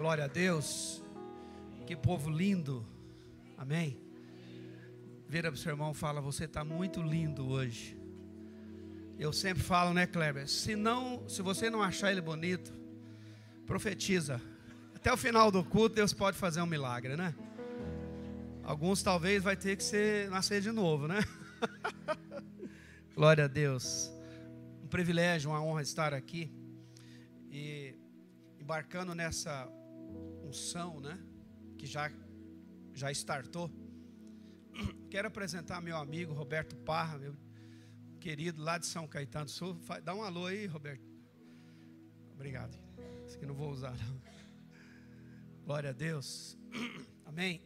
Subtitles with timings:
[0.00, 1.02] Glória a Deus.
[1.86, 2.86] Que povo lindo.
[3.58, 4.00] Amém.
[5.28, 8.00] Vira para o seu irmão e fala: Você está muito lindo hoje.
[9.18, 10.48] Eu sempre falo, né, Kleber?
[10.48, 12.72] Se, não, se você não achar ele bonito,
[13.66, 14.40] profetiza.
[14.94, 17.34] Até o final do culto, Deus pode fazer um milagre, né?
[18.62, 21.20] Alguns talvez vai ter que ser, nascer de novo, né?
[23.14, 24.10] Glória a Deus.
[24.82, 26.50] Um privilégio, uma honra estar aqui
[27.50, 27.94] e
[28.58, 29.70] embarcando nessa
[30.50, 31.18] unção, né?
[31.78, 32.12] Que já
[32.92, 33.70] já startou.
[35.08, 37.36] Quero apresentar meu amigo Roberto Parra, meu
[38.20, 39.78] querido lá de São Caetano do Sul.
[40.02, 41.08] Dá um alô aí, Roberto.
[42.32, 42.76] Obrigado.
[43.26, 43.96] Isso aqui não vou usar.
[43.96, 44.20] Não.
[45.64, 46.58] Glória a Deus.
[47.24, 47.62] Amém.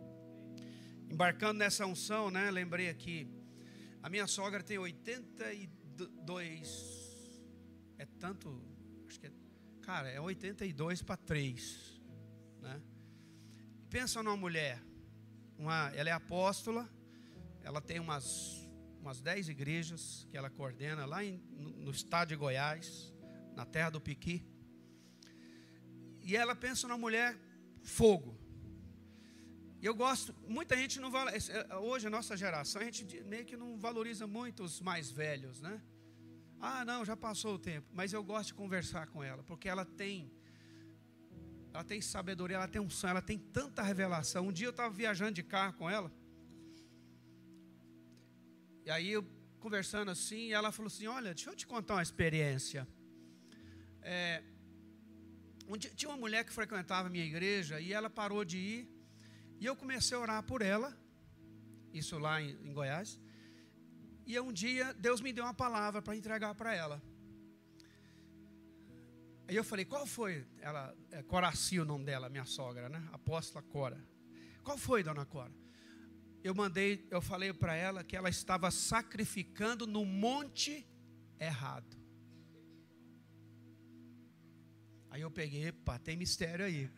[1.10, 2.50] Embarcando nessa unção, né?
[2.50, 3.26] Lembrei aqui.
[4.02, 7.08] A minha sogra tem 82.
[7.96, 8.62] É tanto.
[9.06, 9.47] Acho que é.
[9.88, 11.98] Cara, é 82 para 3.
[12.60, 12.78] Né?
[13.88, 14.78] Pensa numa mulher.
[15.56, 16.86] Uma, ela é apóstola.
[17.62, 18.68] Ela tem umas
[19.00, 23.14] umas 10 igrejas que ela coordena lá em, no, no estado de Goiás,
[23.56, 24.44] na terra do Piqui.
[26.20, 27.34] E ela pensa na mulher
[27.82, 28.38] fogo.
[29.80, 33.56] E eu gosto, muita gente não é, hoje a nossa geração, a gente meio que
[33.56, 35.80] não valoriza muito os mais velhos, né?
[36.60, 39.84] Ah, não, já passou o tempo, mas eu gosto de conversar com ela, porque ela
[39.84, 40.30] tem
[41.72, 44.48] ela tem sabedoria, ela tem um sonho, ela tem tanta revelação.
[44.48, 46.10] Um dia eu estava viajando de carro com ela,
[48.84, 49.22] e aí eu
[49.60, 52.88] conversando assim, ela falou assim: Olha, deixa eu te contar uma experiência.
[54.02, 54.42] É,
[55.68, 58.88] um dia, tinha uma mulher que frequentava a minha igreja e ela parou de ir.
[59.60, 60.96] E eu comecei a orar por ela,
[61.92, 63.20] isso lá em, em Goiás.
[64.28, 67.02] E um dia Deus me deu uma palavra para entregar para ela.
[69.48, 70.46] Aí eu falei, qual foi?
[70.60, 73.02] Ela, é Coraci o nome dela, minha sogra, né?
[73.10, 73.98] Apóstola Cora.
[74.62, 75.52] Qual foi, dona Cora?
[76.42, 80.86] eu mandei, eu falei para ela que ela estava sacrificando no monte
[81.38, 81.96] errado.
[85.10, 86.90] Aí eu peguei, pá, tem mistério aí.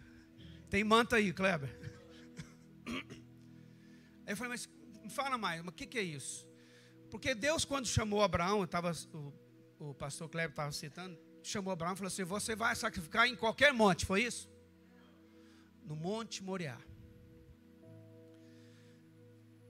[0.69, 1.71] Tem manta aí, Kleber.
[4.27, 4.69] Aí eu falei, mas
[5.13, 6.50] fala mais, mas o que, que é isso?
[7.11, 9.33] Porque Deus, quando chamou Abraão, tava, o,
[9.91, 13.73] o pastor Kleber estava citando, chamou Abraão e falou assim: Você vai sacrificar em qualquer
[13.73, 14.49] monte, foi isso?
[15.85, 16.79] No Monte Moriá.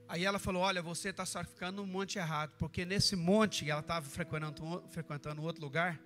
[0.07, 4.05] Aí ela falou: Olha, você está sacrificando um monte errado, porque nesse monte, ela estava
[4.05, 5.99] frequentando, frequentando outro lugar,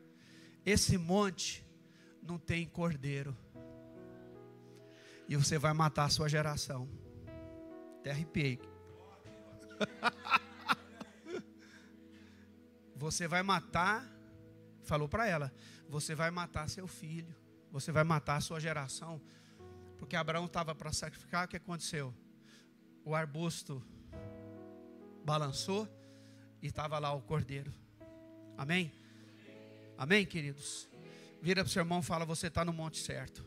[0.66, 1.66] esse monte
[2.22, 3.36] não tem cordeiro.
[5.28, 6.88] E você vai matar a sua geração.
[8.00, 8.60] Até arrepiei.
[12.96, 14.06] você vai matar,
[14.84, 15.54] falou para ela:
[15.90, 17.36] Você vai matar seu filho,
[17.72, 19.22] você vai matar a sua geração.
[19.98, 22.14] Porque Abraão estava para sacrificar, o que aconteceu?
[23.04, 23.84] O arbusto
[25.24, 25.88] balançou
[26.62, 27.74] e estava lá o cordeiro.
[28.58, 28.92] Amém?
[29.98, 30.90] Amém, queridos?
[31.42, 33.46] Vira para o seu irmão e fala: Você está no monte certo.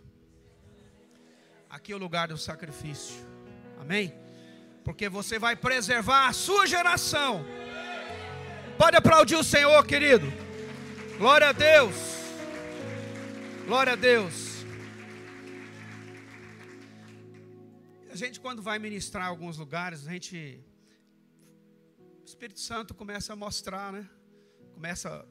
[1.68, 3.16] Aqui é o lugar do sacrifício.
[3.78, 4.12] Amém?
[4.84, 7.44] Porque você vai preservar a sua geração.
[8.78, 10.26] Pode aplaudir o Senhor, querido.
[11.18, 11.96] Glória a Deus.
[13.66, 14.64] Glória a Deus.
[18.08, 20.64] A gente, quando vai ministrar em alguns lugares, a gente
[22.22, 24.08] o Espírito Santo começa a mostrar, né?
[24.74, 25.26] Começa,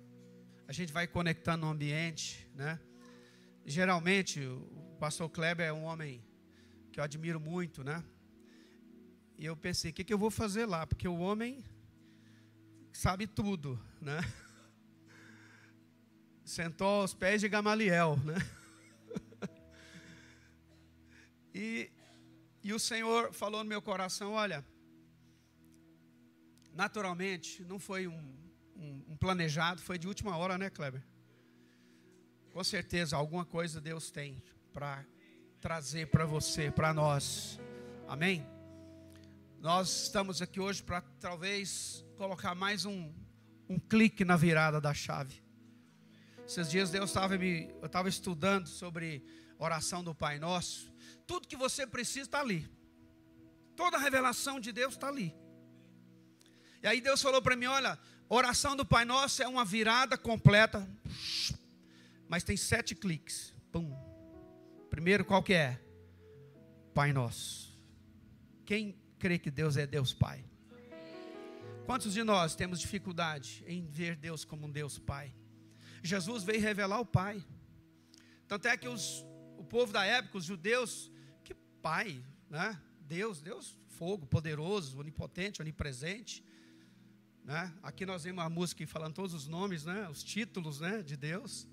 [0.68, 2.78] a gente vai conectando no ambiente, né?
[3.66, 6.22] Geralmente, o pastor Kleber é um homem
[6.92, 8.04] que eu admiro muito, né?
[9.38, 10.86] E eu pensei, o que, que eu vou fazer lá?
[10.86, 11.64] Porque o homem
[12.98, 14.20] sabe tudo, né?
[16.44, 18.34] Sentou aos pés de Gamaliel, né?
[21.54, 21.92] e,
[22.64, 24.66] e o Senhor falou no meu coração: olha,
[26.74, 28.36] naturalmente, não foi um,
[28.76, 31.06] um, um planejado, foi de última hora, né, Kleber?
[32.52, 34.42] Com certeza, alguma coisa Deus tem
[34.74, 35.06] para
[35.62, 37.60] trazer para você, para nós.
[38.08, 38.44] Amém?
[39.60, 43.14] Nós estamos aqui hoje para talvez colocar mais um,
[43.70, 45.44] um clique na virada da chave.
[46.48, 49.24] Esses dias Deus estava me, eu estava estudando sobre
[49.60, 50.92] oração do Pai Nosso.
[51.28, 52.68] Tudo que você precisa está ali.
[53.76, 55.36] Toda a revelação de Deus está ali.
[56.82, 60.90] E aí Deus falou para mim: olha, oração do Pai Nosso é uma virada completa,
[62.28, 63.54] mas tem sete cliques.
[63.72, 63.96] Pum.
[64.90, 65.80] Primeiro, qual que é?
[66.96, 67.78] Pai Nosso.
[68.66, 70.44] Quem crê que Deus é Deus Pai?
[71.88, 75.34] Quantos de nós temos dificuldade em ver Deus como um Deus Pai?
[76.04, 77.42] Jesus veio revelar o Pai.
[78.46, 79.26] Tanto é que os,
[79.58, 81.10] o povo da época, os judeus,
[81.46, 82.78] que pai, né?
[83.00, 86.44] Deus, Deus fogo, poderoso, onipotente, onipresente.
[87.42, 87.74] Né?
[87.82, 90.10] Aqui nós vemos a música falando todos os nomes, né?
[90.10, 91.02] os títulos né?
[91.02, 91.66] de Deus.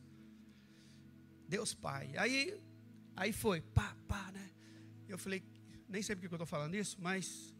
[1.48, 2.16] Deus Pai.
[2.16, 2.62] Aí,
[3.16, 4.48] aí foi, pá, pá, né?
[5.08, 5.42] Eu falei,
[5.88, 7.53] nem sei porque eu estou falando isso, mas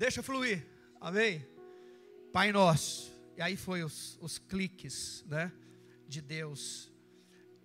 [0.00, 0.66] deixa fluir,
[0.98, 1.46] amém?
[2.32, 3.12] Pai Nosso.
[3.36, 5.52] E aí foi os, os cliques, né?
[6.08, 6.90] De Deus.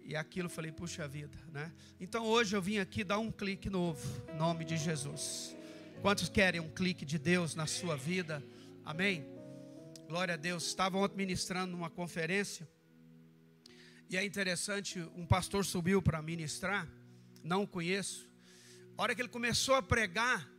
[0.04, 1.72] E aquilo eu falei, puxa vida, né?
[1.98, 5.56] Então hoje eu vim aqui dar um clique novo, em nome de Jesus.
[6.02, 8.44] Quantos querem um clique de Deus na sua vida?
[8.84, 9.26] Amém?
[10.06, 10.68] Glória a Deus.
[10.68, 12.68] Estava ontem ministrando numa conferência.
[14.10, 16.86] E é interessante, um pastor subiu para ministrar,
[17.42, 18.30] não o conheço.
[18.98, 20.54] A hora que ele começou a pregar,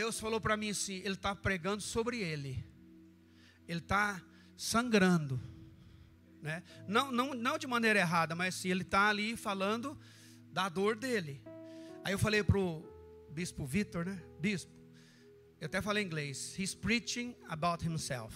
[0.00, 2.64] Deus falou para mim assim: ele está pregando sobre ele,
[3.66, 4.22] ele está
[4.56, 5.40] sangrando
[6.46, 6.62] né?
[6.86, 9.98] Não, não, não de maneira errada, mas sim, ele está ali falando
[10.52, 11.42] da dor dele.
[12.04, 12.88] Aí eu falei para o
[13.30, 14.22] bispo Vitor, né?
[14.38, 14.72] Bispo,
[15.60, 16.56] eu até falei em inglês.
[16.56, 18.34] He's preaching about himself.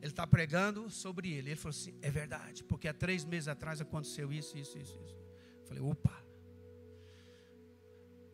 [0.00, 1.50] Ele está pregando sobre ele.
[1.50, 5.16] Ele falou assim: é verdade, porque há três meses atrás aconteceu isso, isso, isso, isso.
[5.60, 6.21] Eu falei: opa.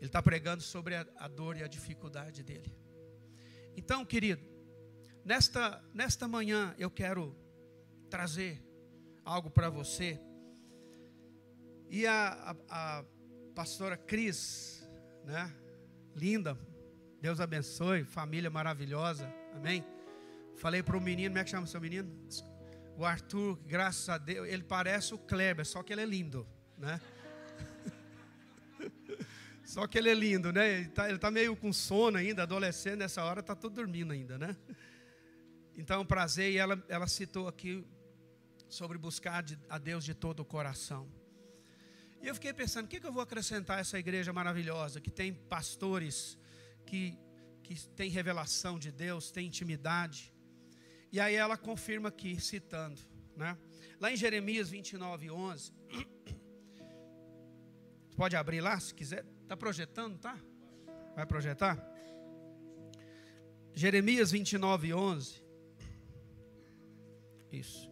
[0.08, 2.75] Ele está pregando sobre a, a dor e a dificuldade dele.
[3.76, 4.43] Então, querido,
[5.22, 7.37] nesta, nesta manhã eu quero
[8.08, 8.58] trazer
[9.22, 10.19] algo para você.
[11.90, 13.05] E a, a, a,
[13.55, 14.88] pastora Cris,
[15.26, 15.55] né?
[16.14, 16.58] Linda,
[17.20, 19.84] Deus abençoe, família maravilhosa, amém.
[20.56, 22.11] Falei para o menino, como é que chama seu menino?
[22.96, 26.99] O Arthur, graças a Deus, ele parece o Kleber, só que ele é lindo, né?
[29.69, 30.76] Só que ele é lindo, né?
[30.76, 34.56] Ele está tá meio com sono ainda, adolescente, nessa hora está todo dormindo ainda, né?
[35.76, 37.85] Então, prazer, e ela, ela citou aqui
[38.67, 41.06] sobre buscar a Deus de todo o coração.
[42.23, 45.35] E eu fiquei pensando, o que, eu vou acrescentar a essa igreja maravilhosa, que tem
[45.35, 46.38] pastores,
[46.87, 47.19] que,
[47.62, 50.32] que tem revelação de Deus, tem intimidade.
[51.12, 53.03] E aí ela confirma aqui, citando,
[53.37, 53.55] né?
[54.00, 55.75] lá em Jeremias 29, 11.
[58.17, 59.26] Pode abrir lá, se quiser.
[59.49, 60.39] Está projetando, tá?
[61.17, 61.83] Vai projetar?
[63.73, 65.43] Jeremias 29, 11.
[67.50, 67.91] Isso.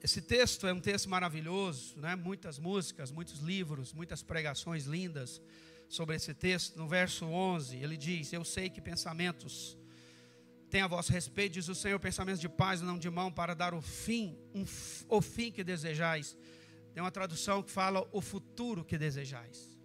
[0.00, 2.14] Esse texto é um texto maravilhoso, né?
[2.14, 5.42] muitas músicas, muitos livros, muitas pregações lindas
[5.88, 6.76] sobre esse texto.
[6.76, 9.76] No verso 11, ele diz: Eu sei que pensamentos
[10.70, 13.74] têm a vosso respeito, diz o Senhor, pensamentos de paz não de mão, para dar
[13.74, 14.64] o fim, um,
[15.08, 16.36] o fim que desejais.
[16.94, 19.76] Tem uma tradução que fala o futuro que desejais.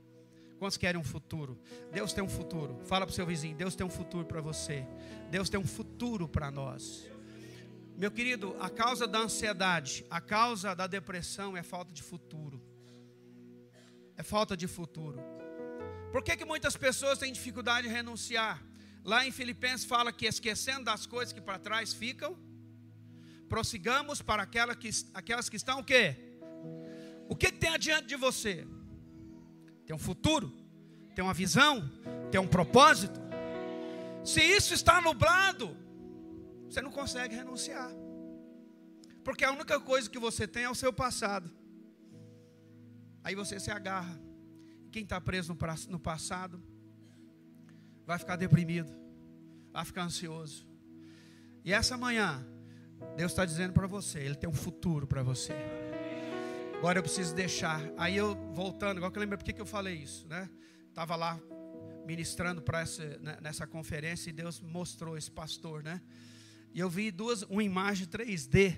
[0.59, 1.59] Quantos querem um futuro?
[1.91, 2.79] Deus tem um futuro.
[2.85, 4.85] Fala para o seu vizinho: Deus tem um futuro para você.
[5.31, 7.09] Deus tem um futuro para nós.
[7.97, 12.61] Meu querido, a causa da ansiedade, a causa da depressão é falta de futuro.
[14.15, 15.19] É falta de futuro.
[16.11, 18.63] Por que, que muitas pessoas têm dificuldade de renunciar?
[19.03, 22.37] Lá em Filipenses fala que esquecendo das coisas que para trás ficam,
[23.47, 24.59] prossigamos para que,
[25.13, 26.28] aquelas que estão o quê?
[27.29, 28.67] O que, que tem adiante de você?
[29.85, 30.51] Tem um futuro,
[31.13, 31.87] tem uma visão,
[32.31, 33.19] tem um propósito.
[34.25, 35.77] Se isso está nublado,
[36.67, 37.91] você não consegue renunciar.
[39.23, 41.51] Porque a única coisa que você tem é o seu passado.
[43.23, 44.19] Aí você se agarra.
[44.91, 45.55] Quem está preso
[45.87, 46.63] no passado
[48.07, 48.91] vai ficar deprimido,
[49.71, 50.67] vai ficar ansioso.
[51.63, 52.43] E essa manhã,
[53.15, 55.53] Deus está dizendo para você: Ele tem um futuro para você.
[56.79, 57.81] Agora eu preciso deixar.
[57.97, 60.49] Aí eu voltando, igual que eu lembro por que eu falei isso, né?
[60.87, 61.37] Estava lá
[62.05, 66.01] ministrando para essa né, nessa conferência e Deus mostrou esse pastor, né?
[66.73, 68.77] E eu vi duas, uma imagem 3D,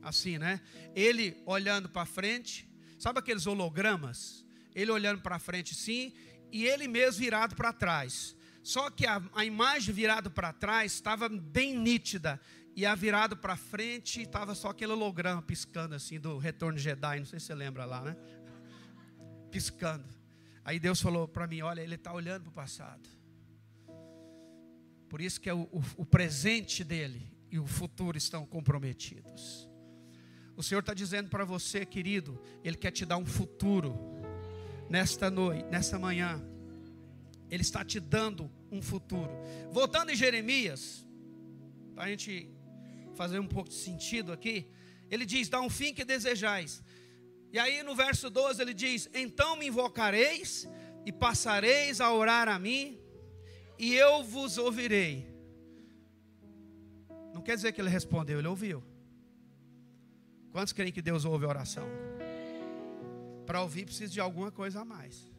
[0.00, 0.62] assim, né?
[0.94, 2.66] Ele olhando para frente,
[2.98, 4.42] sabe aqueles hologramas?
[4.74, 6.14] Ele olhando para frente, sim,
[6.50, 8.34] e ele mesmo virado para trás.
[8.62, 12.40] Só que a, a imagem virada para trás estava bem nítida.
[12.76, 17.18] E a virada para frente estava só aquele holograma piscando assim do Retorno Jedi.
[17.18, 18.16] Não sei se você lembra lá, né?
[19.50, 20.08] Piscando.
[20.64, 23.08] Aí Deus falou para mim: Olha, ele está olhando para o passado.
[25.08, 29.68] Por isso que é o, o, o presente dele e o futuro estão comprometidos.
[30.56, 33.98] O Senhor está dizendo para você, querido, Ele quer te dar um futuro
[34.88, 36.40] nesta noite, nessa manhã.
[37.50, 39.32] Ele está te dando um futuro.
[39.72, 41.04] Voltando em Jeremias,
[41.94, 42.48] para a gente
[43.20, 44.56] fazer um pouco de sentido aqui,
[45.10, 46.82] ele diz: dá um fim que desejais.
[47.52, 50.66] E aí no verso 12 ele diz: Então me invocareis
[51.04, 52.98] e passareis a orar a mim,
[53.78, 55.28] e eu vos ouvirei.
[57.34, 58.82] Não quer dizer que ele respondeu, ele ouviu.
[60.50, 61.86] Quantos creem que Deus ouve a oração?
[63.44, 65.30] Para ouvir precisa de alguma coisa a mais.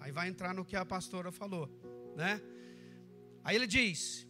[0.00, 1.68] Aí vai entrar no que a pastora falou,
[2.16, 2.40] né?
[3.44, 4.26] Aí ele diz: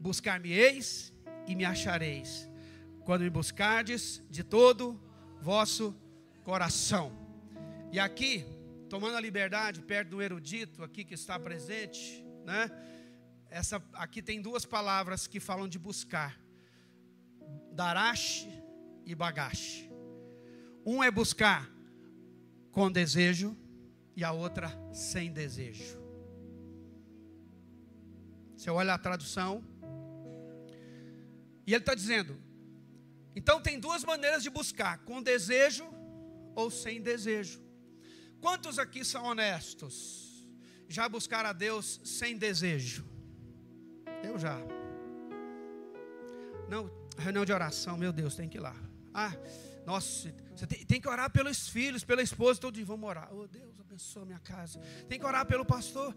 [0.00, 1.15] Buscar-me-eis
[1.46, 2.48] e me achareis,
[3.04, 5.00] quando me buscardes de todo
[5.40, 5.94] vosso
[6.42, 7.12] coração.
[7.92, 8.44] E aqui,
[8.88, 12.70] tomando a liberdade, perto do erudito aqui que está presente, né?
[13.48, 16.38] Essa aqui tem duas palavras que falam de buscar:
[17.72, 18.48] darache
[19.04, 19.88] e bagache.
[20.84, 21.70] Um é buscar
[22.70, 23.56] com desejo
[24.14, 25.98] e a outra sem desejo.
[28.56, 29.64] Você olha a tradução,
[31.66, 32.40] e ele está dizendo:
[33.34, 35.86] então tem duas maneiras de buscar: com desejo
[36.54, 37.60] ou sem desejo.
[38.40, 40.48] Quantos aqui são honestos?
[40.88, 43.04] Já buscaram a Deus sem desejo?
[44.22, 44.56] Eu já.
[46.68, 48.74] Não, reunião de oração, meu Deus, tem que ir lá.
[49.12, 49.32] Ah,
[49.84, 52.84] nossa, você tem, tem que orar pelos filhos, pela esposa, todo dia.
[52.84, 53.28] Vamos orar.
[53.34, 54.80] Oh Deus, abençoa minha casa.
[55.08, 56.14] Tem que orar pelo pastor.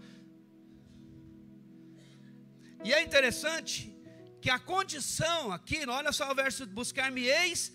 [2.84, 3.99] E é interessante
[4.42, 7.74] que a condição aqui, olha só o verso: buscar-me-eis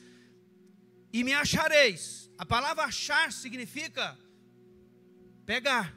[1.13, 2.31] e me achareis.
[2.39, 4.19] A palavra achar significa
[5.47, 5.95] pegar.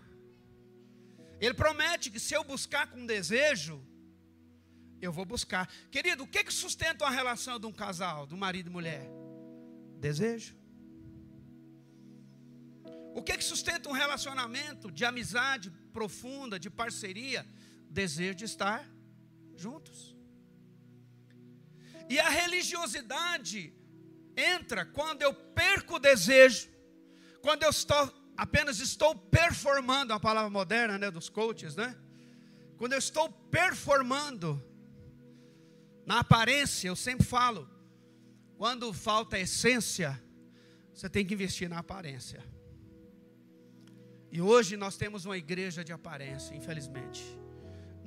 [1.40, 3.84] Ele promete que se eu buscar com desejo,
[5.02, 5.68] eu vou buscar.
[5.92, 9.08] Querido, o que, que sustenta a relação de um casal, do marido e mulher?
[10.00, 10.56] Desejo.
[13.14, 17.46] O que, que sustenta um relacionamento de amizade profunda, de parceria?
[17.90, 18.88] Desejo de estar
[19.56, 20.17] juntos.
[22.10, 23.74] E a religiosidade
[24.36, 26.70] entra quando eu perco o desejo,
[27.42, 31.98] quando eu estou apenas estou performando, a palavra moderna, né, dos coaches, né?
[32.78, 34.64] Quando eu estou performando
[36.06, 37.68] na aparência, eu sempre falo,
[38.56, 40.22] quando falta essência,
[40.94, 42.44] você tem que investir na aparência.
[44.32, 47.24] E hoje nós temos uma igreja de aparência, infelizmente.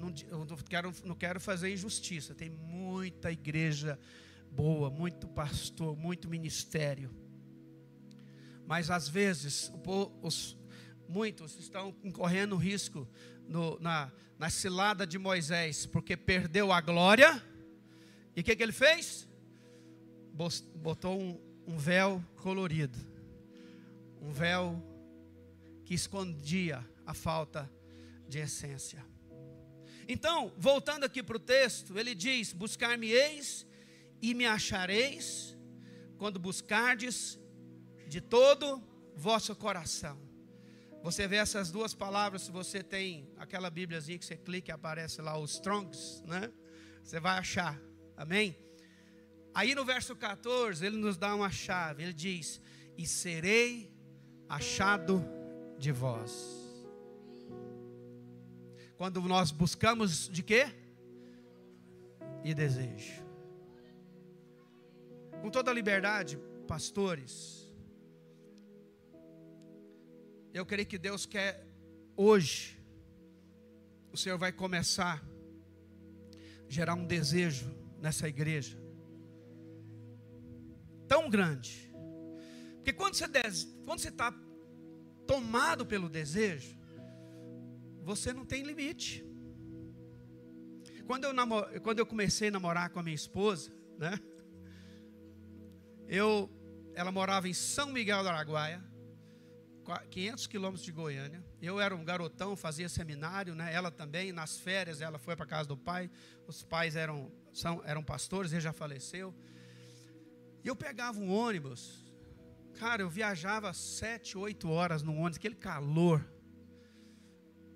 [0.00, 2.34] Não, não quero, não quero fazer injustiça.
[2.34, 3.98] Tem muita igreja
[4.50, 7.14] boa, muito pastor, muito ministério.
[8.66, 9.72] Mas às vezes,
[10.22, 10.56] os,
[11.08, 13.06] muitos estão correndo risco
[13.46, 17.42] no, na, na cilada de Moisés, porque perdeu a glória.
[18.34, 19.28] E o que, que ele fez?
[20.76, 22.98] Botou um, um véu colorido,
[24.22, 24.82] um véu
[25.84, 27.70] que escondia a falta
[28.28, 29.04] de essência.
[30.12, 33.64] Então, voltando aqui para o texto, ele diz: Buscar-me-eis
[34.20, 35.56] e me achareis,
[36.18, 37.38] quando buscardes
[38.08, 38.82] de todo
[39.14, 40.20] vosso coração.
[41.00, 45.22] Você vê essas duas palavras, se você tem aquela Bíbliazinha que você clica e aparece
[45.22, 46.50] lá os Strongs, né?
[47.04, 47.80] Você vai achar,
[48.16, 48.58] amém?
[49.54, 52.60] Aí no verso 14, ele nos dá uma chave, ele diz:
[52.98, 53.94] E serei
[54.48, 55.24] achado
[55.78, 56.59] de vós.
[59.00, 60.66] Quando nós buscamos de quê?
[62.44, 63.24] E desejo.
[65.40, 66.38] Com toda a liberdade,
[66.68, 67.66] pastores,
[70.52, 71.66] eu creio que Deus quer
[72.14, 72.78] hoje,
[74.12, 78.76] o Senhor vai começar a gerar um desejo nessa igreja
[81.08, 81.90] tão grande.
[82.74, 84.30] Porque quando você está
[85.26, 86.79] tomado pelo desejo,
[88.02, 89.24] você não tem limite.
[91.06, 94.18] Quando eu, namor, quando eu comecei a namorar com a minha esposa, né?
[96.06, 96.50] Eu,
[96.94, 98.82] ela morava em São Miguel do Araguaia,
[100.10, 101.44] 500 quilômetros de Goiânia.
[101.60, 103.72] Eu era um garotão, fazia seminário, né?
[103.72, 106.10] Ela também, nas férias, ela foi para casa do pai.
[106.46, 109.34] Os pais eram, são, eram pastores, ele já faleceu.
[110.62, 112.10] E eu pegava um ônibus
[112.80, 116.24] Cara, eu viajava sete, oito horas no ônibus, aquele calor,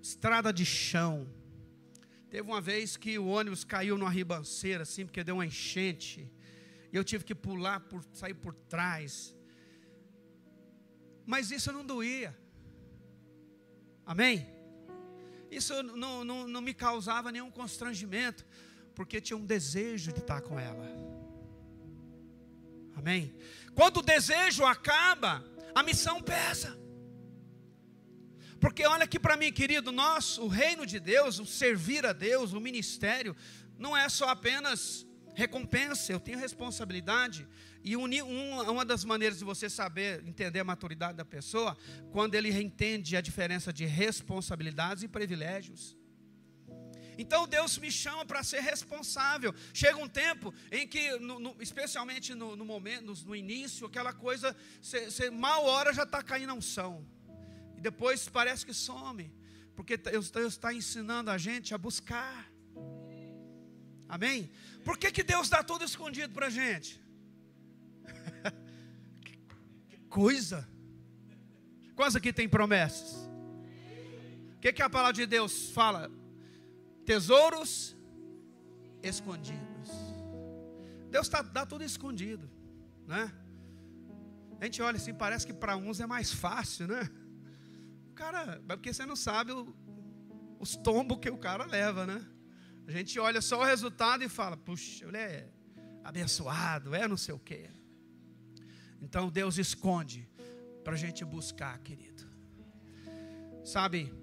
[0.05, 1.27] estrada de chão.
[2.29, 6.31] Teve uma vez que o ônibus caiu numa ribanceira, assim, porque deu uma enchente.
[6.93, 9.35] E eu tive que pular, por, sair por trás.
[11.25, 12.37] Mas isso não doía.
[14.05, 14.47] Amém?
[15.49, 18.45] Isso não, não, não me causava nenhum constrangimento,
[18.93, 20.85] porque tinha um desejo de estar com ela.
[22.95, 23.35] Amém?
[23.73, 25.43] Quando o desejo acaba,
[25.73, 26.84] a missão pesa.
[28.65, 32.51] Porque olha aqui para mim, querido, nós, o reino de Deus, o servir a Deus,
[32.51, 33.35] o ministério,
[33.77, 35.05] não é só apenas
[35.35, 37.47] recompensa, eu tenho responsabilidade.
[37.83, 41.77] E uma das maneiras de você saber, entender a maturidade da pessoa,
[42.11, 45.95] quando ele entende a diferença de responsabilidades e privilégios.
[47.19, 49.53] Então Deus me chama para ser responsável.
[49.75, 54.55] Chega um tempo em que, no, no, especialmente no, no momento, no, início, aquela coisa,
[54.81, 57.05] você mal hora já está caindo a unção.
[57.77, 59.31] E depois parece que some.
[59.75, 62.49] Porque Deus está ensinando a gente a buscar.
[64.07, 64.51] Amém?
[64.83, 67.01] Por que, que Deus dá tudo escondido para a gente?
[69.89, 70.67] que coisa!
[71.95, 73.29] Quantos aqui tem promessas?
[74.55, 76.11] O que, que a palavra de Deus fala?
[77.05, 77.95] Tesouros
[79.01, 79.89] escondidos.
[81.09, 82.49] Deus tá, dá tudo escondido,
[83.07, 83.31] né?
[84.59, 87.09] A gente olha assim, parece que para uns é mais fácil, né?
[88.15, 89.75] Cara, porque você não sabe o,
[90.59, 92.25] os tombos que o cara leva, né?
[92.87, 95.49] A gente olha só o resultado e fala, puxa, ele é
[96.03, 97.69] abençoado, é não sei o quê.
[99.01, 100.29] Então Deus esconde
[100.83, 102.23] para a gente buscar, querido.
[103.65, 104.13] Sabe?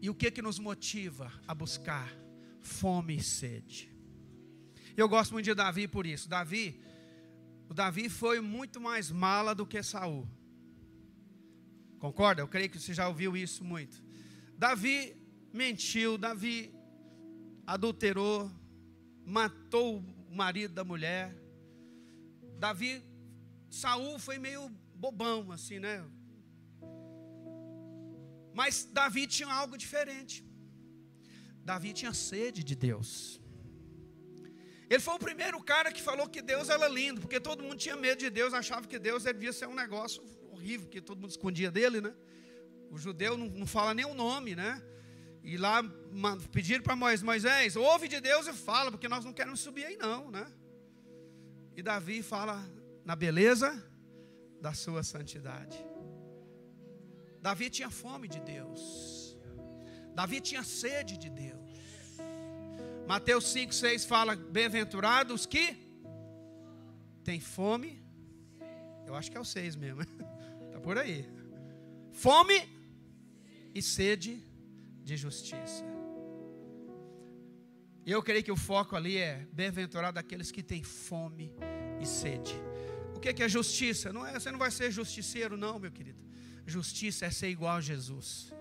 [0.00, 2.10] E o que que nos motiva a buscar?
[2.60, 3.92] Fome e sede.
[4.96, 6.28] Eu gosto muito de Davi por isso.
[6.28, 6.80] Davi,
[7.68, 10.26] o Davi foi muito mais mala do que Saul.
[11.98, 12.42] Concorda?
[12.42, 14.02] Eu creio que você já ouviu isso muito.
[14.56, 15.16] Davi
[15.52, 16.74] mentiu, Davi
[17.66, 18.50] adulterou,
[19.24, 19.98] matou
[20.30, 21.34] o marido da mulher.
[22.58, 23.02] Davi,
[23.70, 26.04] Saul foi meio bobão assim, né?
[28.54, 30.44] Mas Davi tinha algo diferente.
[31.70, 33.40] Davi tinha sede de Deus.
[34.88, 37.96] Ele foi o primeiro cara que falou que Deus era lindo, porque todo mundo tinha
[37.96, 40.22] medo de Deus, achava que Deus devia ser um negócio
[40.56, 42.14] horrível, que todo mundo escondia dele, né?
[42.90, 44.82] O judeu não, não fala nem o nome, né?
[45.42, 45.82] E lá
[46.50, 49.96] pediram para Moisés, Moisés, ouve de Deus e fala, porque nós não queremos subir aí
[49.96, 50.44] não, né?
[51.76, 52.68] E Davi fala
[53.04, 53.70] na beleza
[54.60, 55.78] da sua santidade.
[57.40, 59.38] Davi tinha fome de Deus.
[60.14, 61.70] Davi tinha sede de Deus.
[63.06, 65.76] Mateus 5, 6 fala: Bem-aventurados que
[67.22, 68.02] tem fome.
[69.06, 70.02] Eu acho que é o 6 mesmo.
[70.86, 71.28] Por aí.
[72.12, 72.56] Fome
[73.74, 74.40] e sede
[75.02, 75.84] de justiça.
[78.04, 81.52] E eu creio que o foco ali é bem-aventurado aqueles que têm fome
[82.00, 82.54] e sede.
[83.16, 84.12] O que é justiça?
[84.12, 86.22] Não é, você não vai ser justiceiro, não, meu querido.
[86.64, 88.54] Justiça é ser igual a Jesus,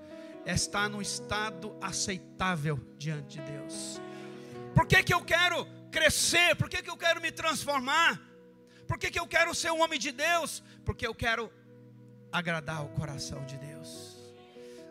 [0.48, 4.02] é estar num estado aceitável diante de Deus.
[4.74, 6.56] Por que, que eu quero crescer?
[6.56, 8.20] Por que, que eu quero me transformar?
[8.88, 10.64] Por que, que eu quero ser um homem de Deus?
[10.84, 11.52] Porque eu quero
[12.38, 14.18] agradar o coração de Deus.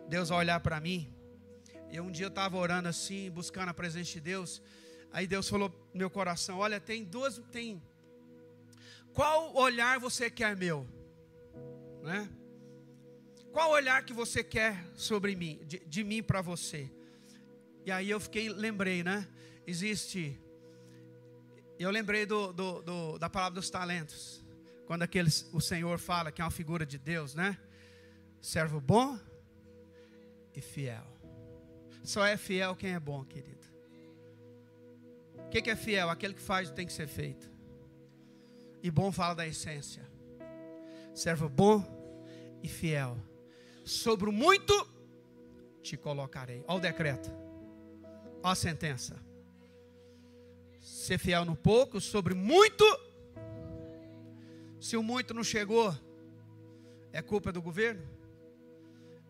[0.09, 1.13] Deus vai olhar para mim.
[1.91, 4.63] E um dia eu estava orando assim, buscando a presença de Deus.
[5.13, 7.41] Aí Deus falou no meu coração: Olha, tem duas.
[7.53, 7.83] Tem.
[9.13, 10.87] Qual olhar você quer meu?
[12.03, 12.29] Né?
[13.53, 16.91] Qual olhar que você quer sobre mim, de, de mim para você?
[17.85, 19.29] E aí eu fiquei, lembrei, né?
[19.67, 20.41] Existe.
[21.79, 24.44] Eu lembrei do, do, do, da palavra dos talentos.
[24.87, 27.59] Quando aqueles, o Senhor fala que é uma figura de Deus, né?
[28.41, 29.19] Servo bom
[30.55, 31.07] e fiel.
[32.03, 33.65] Só é fiel quem é bom, querido.
[35.47, 36.11] O que, que é fiel?
[36.11, 37.51] Aquele que faz o que tem que ser feito.
[38.83, 40.07] E bom fala da essência.
[41.15, 41.83] Servo bom
[42.63, 43.17] e fiel
[43.85, 44.73] sobre o muito
[45.83, 46.65] te colocarei.
[46.67, 47.31] Olha o decreto.
[48.43, 49.17] Olha a sentença.
[50.81, 52.85] Ser fiel no pouco, sobre muito.
[54.85, 55.97] Se o muito não chegou,
[57.11, 58.07] é culpa do governo?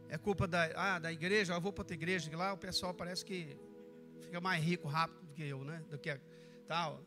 [0.08, 1.54] É culpa da, ah, da igreja?
[1.54, 3.56] Eu vou para outra igreja, que lá o pessoal parece que
[4.20, 5.84] fica mais rico rápido do que eu, né?
[5.88, 6.20] Do que
[6.66, 7.00] tal.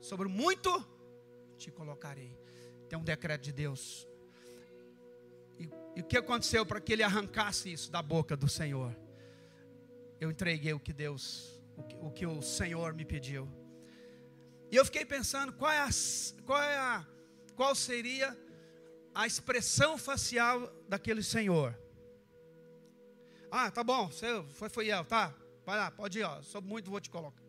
[0.00, 0.70] Sobre muito
[1.56, 2.38] te colocarei.
[2.88, 4.06] Tem um decreto de Deus
[5.96, 8.96] e o que aconteceu para que ele arrancasse isso da boca do Senhor?
[10.20, 13.48] Eu entreguei o que Deus, o que o, que o Senhor me pediu.
[14.70, 15.88] E eu fiquei pensando qual, é a,
[16.44, 17.06] qual, é a,
[17.56, 18.36] qual seria
[19.14, 21.76] a expressão facial daquele Senhor.
[23.50, 25.34] Ah, tá bom, você foi fiel, tá?
[25.64, 27.42] Vai lá, pode ir, ó, sou muito, vou te colocar.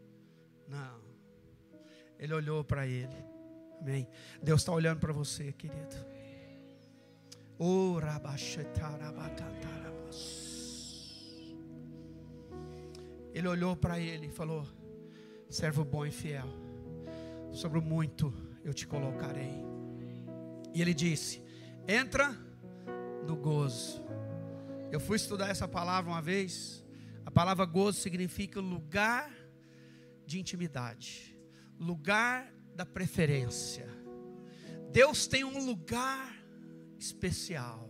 [0.68, 1.02] Não.
[2.18, 3.16] Ele olhou para ele.
[3.80, 4.08] Amém.
[4.42, 5.96] Deus está olhando para você, querido.
[13.34, 14.68] Ele olhou para ele e falou:
[15.50, 16.48] Servo bom e fiel,
[17.52, 18.34] sobre o muito
[18.64, 19.64] eu te colocarei.
[20.74, 21.42] E ele disse:
[21.88, 22.36] Entra
[23.26, 24.04] no gozo.
[24.92, 26.84] Eu fui estudar essa palavra uma vez.
[27.26, 29.32] A palavra gozo significa lugar
[30.26, 31.38] de intimidade,
[31.80, 33.88] lugar da preferência.
[34.92, 36.36] Deus tem um lugar
[36.98, 37.88] especial.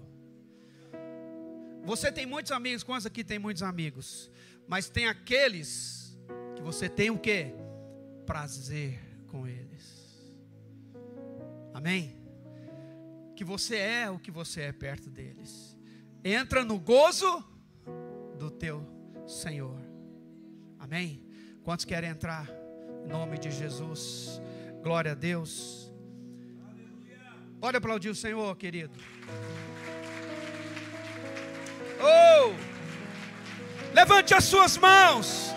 [1.83, 4.29] Você tem muitos amigos, quantos aqui tem muitos amigos?
[4.67, 6.17] Mas tem aqueles
[6.55, 7.53] que você tem o que?
[8.25, 10.33] Prazer com eles.
[11.73, 12.17] Amém?
[13.35, 15.77] Que você é o que você é perto deles.
[16.23, 17.43] Entra no gozo
[18.37, 18.85] do teu
[19.25, 19.79] Senhor.
[20.77, 21.23] Amém?
[21.63, 22.49] Quantos querem entrar?
[23.05, 24.41] Em nome de Jesus.
[24.81, 25.93] Glória a Deus.
[27.59, 28.97] Pode aplaudir o Senhor, querido.
[32.01, 32.55] Oh!
[33.93, 35.53] Levante as suas mãos.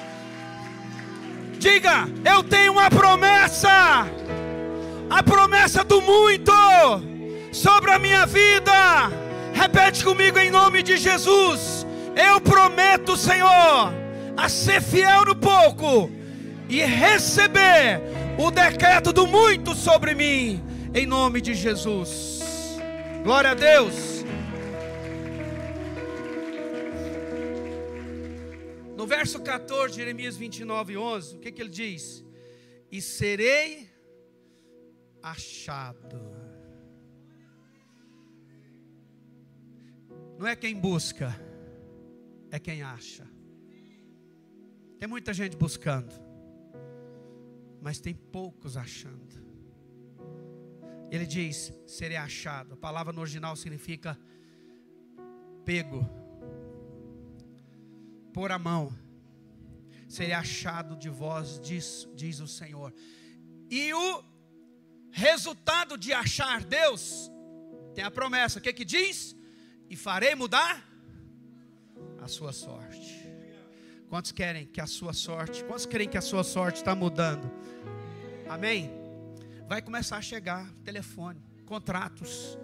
[1.63, 4.05] Diga: Eu tenho uma promessa.
[5.09, 6.53] A promessa do muito
[7.53, 8.73] sobre a minha vida.
[9.55, 11.87] Repete comigo em nome de Jesus.
[12.17, 13.93] Eu prometo, Senhor,
[14.37, 16.11] a ser fiel no pouco
[16.69, 18.01] e receber
[18.37, 20.61] o decreto do muito sobre mim,
[20.93, 22.43] em nome de Jesus.
[23.23, 24.12] Glória a Deus.
[29.03, 32.25] No verso 14, Jeremias 29, 11, o que, que ele diz?
[32.89, 33.91] E serei
[35.21, 36.21] achado.
[40.39, 41.35] Não é quem busca,
[42.49, 43.29] é quem acha.
[45.01, 46.15] Tem muita gente buscando,
[47.81, 49.35] mas tem poucos achando.
[51.11, 52.75] Ele diz: serei achado.
[52.75, 54.17] A palavra no original significa
[55.65, 56.09] pego,
[58.33, 58.97] por a mão.
[60.09, 62.93] Serei achado de vós, diz, diz o Senhor.
[63.71, 64.25] E o
[65.11, 67.31] resultado de achar Deus
[67.95, 69.37] tem a promessa: o que, que diz?
[69.89, 70.87] E farei mudar
[72.21, 73.23] a sua sorte.
[74.09, 77.51] Quantos querem que a sua sorte, quantos querem que a sua sorte está mudando?
[78.49, 78.91] Amém?
[79.67, 82.59] Vai começar a chegar telefone, contratos,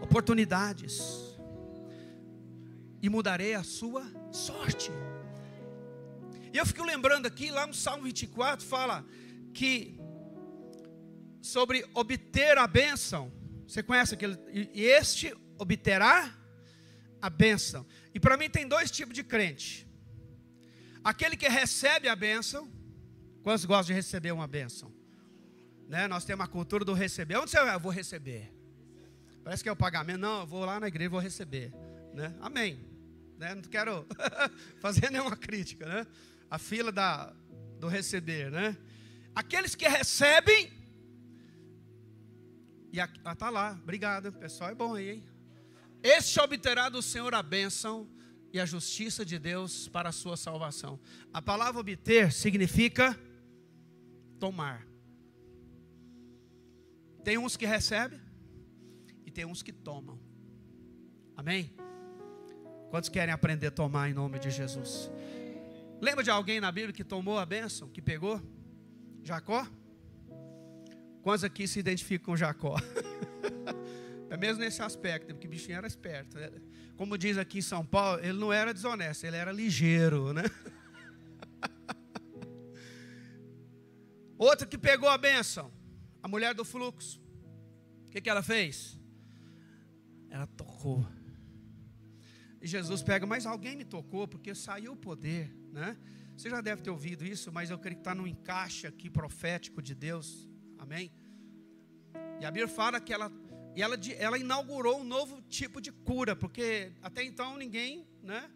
[0.00, 1.36] oportunidades.
[3.02, 4.90] E mudarei a sua sorte.
[6.52, 9.04] E eu fico lembrando aqui, lá no Salmo 24, fala
[9.52, 9.98] que
[11.40, 13.32] sobre obter a bênção.
[13.66, 14.38] Você conhece aquele?
[14.72, 16.34] E este obterá
[17.20, 17.86] a bênção.
[18.14, 19.86] E para mim tem dois tipos de crente.
[21.02, 22.70] Aquele que recebe a bênção,
[23.42, 24.92] quantos gostam de receber uma bênção?
[25.88, 26.06] Né?
[26.06, 27.36] Nós temos a cultura do receber.
[27.36, 27.74] Onde você vai?
[27.74, 28.52] Eu vou receber.
[29.42, 30.18] Parece que é o pagamento.
[30.18, 31.72] Não, eu vou lá na igreja e vou receber.
[32.14, 32.34] Né?
[32.40, 32.87] Amém.
[33.38, 33.54] Né?
[33.54, 34.04] Não quero
[34.80, 35.86] fazer nenhuma crítica.
[35.86, 36.06] Né?
[36.50, 37.32] A fila da,
[37.78, 38.50] do receber.
[38.50, 38.76] Né?
[39.34, 40.72] Aqueles que recebem.
[42.92, 43.78] E está lá.
[43.82, 44.32] Obrigado.
[44.32, 45.24] Pessoal é bom aí, hein?
[46.02, 48.08] Este obterá do Senhor a bênção
[48.52, 50.98] e a justiça de Deus para a sua salvação.
[51.32, 53.18] A palavra obter significa
[54.38, 54.86] tomar.
[57.22, 58.20] Tem uns que recebem
[59.26, 60.18] e tem uns que tomam.
[61.36, 61.77] Amém?
[62.90, 65.10] Quantos querem aprender a tomar em nome de Jesus?
[66.00, 68.40] Lembra de alguém na Bíblia que tomou a bênção, que pegou?
[69.22, 69.66] Jacó?
[71.22, 72.76] Quantos aqui se identificam com Jacó?
[74.30, 76.38] é mesmo nesse aspecto, porque o bichinho era esperto.
[76.38, 76.50] Né?
[76.98, 80.42] como diz aqui em São Paulo, ele não era desonesto, ele era ligeiro, né?
[84.36, 85.72] Outro que pegou a bênção,
[86.20, 87.22] a mulher do fluxo.
[88.06, 88.98] O que, que ela fez?
[90.28, 91.06] Ela tocou.
[92.60, 95.96] E Jesus pega, mas alguém me tocou, porque saiu o poder, né?
[96.36, 99.82] Você já deve ter ouvido isso, mas eu creio que está no encaixe aqui profético
[99.82, 100.48] de Deus.
[100.78, 101.12] Amém?
[102.40, 103.30] E a Bíblia fala que ela
[103.74, 108.50] e ela, ela inaugurou um novo tipo de cura, porque até então ninguém, né?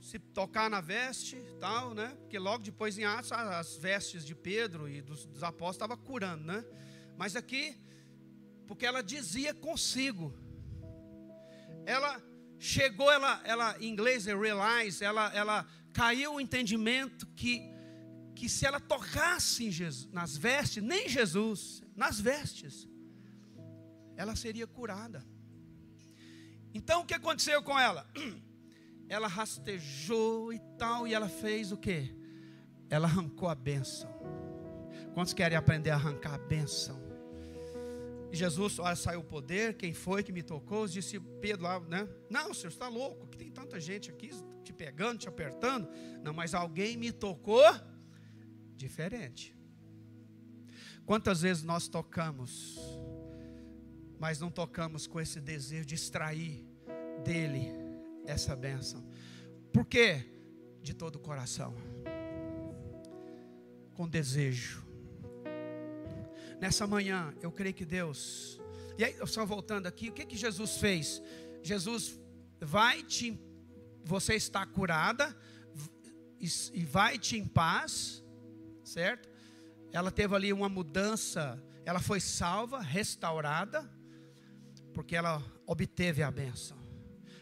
[0.00, 2.08] Se tocar na veste, tal, né?
[2.20, 6.44] Porque logo depois em Atos as vestes de Pedro e dos, dos apóstolos estavam curando,
[6.44, 6.64] né?
[7.18, 7.76] Mas aqui,
[8.66, 10.34] porque ela dizia consigo,
[11.84, 12.18] ela
[12.58, 17.62] chegou, ela, ela em inglês é realize, ela, ela caiu o entendimento que,
[18.34, 22.88] que se ela tocasse Jesus, nas vestes, nem Jesus, nas vestes,
[24.16, 25.24] ela seria curada.
[26.74, 28.06] Então o que aconteceu com ela?
[29.08, 32.12] Ela rastejou e tal, e ela fez o que?
[32.90, 34.10] Ela arrancou a bênção.
[35.14, 37.05] Quantos querem aprender a arrancar a bênção?
[38.32, 40.86] Jesus, olha, saiu o poder, quem foi que me tocou?
[40.86, 42.08] Disse Pedro lá, né?
[42.28, 44.30] Não, senhor, está louco, que tem tanta gente aqui
[44.62, 45.88] te pegando, te apertando.
[46.22, 47.64] Não, mas alguém me tocou
[48.76, 49.56] diferente.
[51.04, 52.76] Quantas vezes nós tocamos
[54.18, 56.66] mas não tocamos com esse desejo de extrair
[57.22, 57.72] dele
[58.26, 59.04] essa bênção.
[59.72, 60.24] Por quê?
[60.82, 61.74] De todo o coração,
[63.94, 64.85] com desejo.
[66.60, 68.60] Nessa manhã, eu creio que Deus,
[68.98, 71.22] e aí, só voltando aqui, o que, que Jesus fez?
[71.62, 72.18] Jesus
[72.60, 73.38] vai te,
[74.04, 75.36] você está curada,
[76.40, 78.24] e, e vai-te em paz,
[78.84, 79.28] certo?
[79.92, 83.90] Ela teve ali uma mudança, ela foi salva, restaurada,
[84.94, 86.78] porque ela obteve a bênção.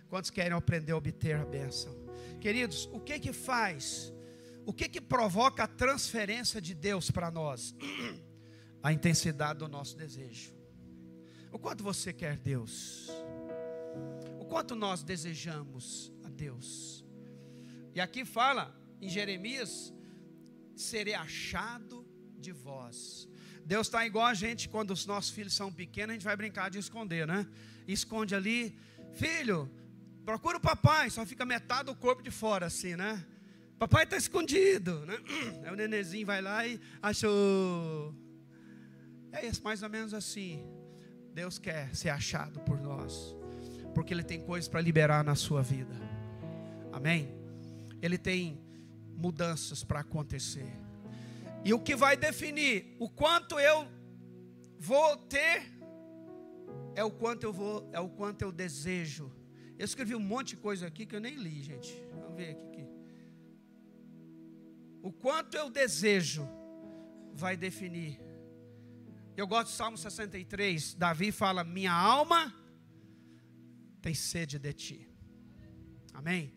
[0.09, 1.95] Quantos querem aprender a obter a bênção?
[2.41, 4.13] Queridos, o que que faz?
[4.67, 7.75] O que que provoca a transferência de Deus para nós?
[8.85, 10.53] A intensidade do nosso desejo.
[11.51, 13.09] O quanto você quer Deus?
[14.39, 17.03] O quanto nós desejamos a Deus?
[17.95, 19.91] E aqui fala em Jeremias:
[20.77, 22.07] serei achado
[22.39, 23.27] de vós.
[23.65, 26.69] Deus está igual a gente quando os nossos filhos são pequenos, a gente vai brincar
[26.69, 27.47] de esconder, né?
[27.89, 28.79] Esconde ali,
[29.15, 29.71] filho,
[30.27, 33.25] procura o papai, só fica metade do corpo de fora, assim, né?
[33.79, 35.17] Papai está escondido, né?
[35.65, 38.15] Aí o nenenzinho vai lá e achou.
[39.35, 40.65] É mais ou menos assim.
[41.33, 43.35] Deus quer ser achado por nós,
[43.95, 45.95] porque Ele tem coisas para liberar na sua vida.
[46.93, 47.35] Amém?
[48.01, 48.61] Ele tem
[49.17, 50.73] mudanças para acontecer.
[51.65, 53.89] E o que vai definir o quanto eu
[54.79, 55.73] vou ter
[56.95, 59.33] é o quanto eu vou, é o quanto eu desejo
[59.79, 61.93] eu escrevi um monte de coisa aqui que eu nem li, gente.
[62.13, 62.87] Vamos ver aqui.
[65.03, 66.49] O quanto eu desejo
[67.33, 68.21] vai definir.
[69.37, 70.95] Eu gosto do Salmo 63.
[70.95, 72.55] Davi fala: Minha alma
[74.01, 75.11] tem sede de ti.
[76.13, 76.55] Amém?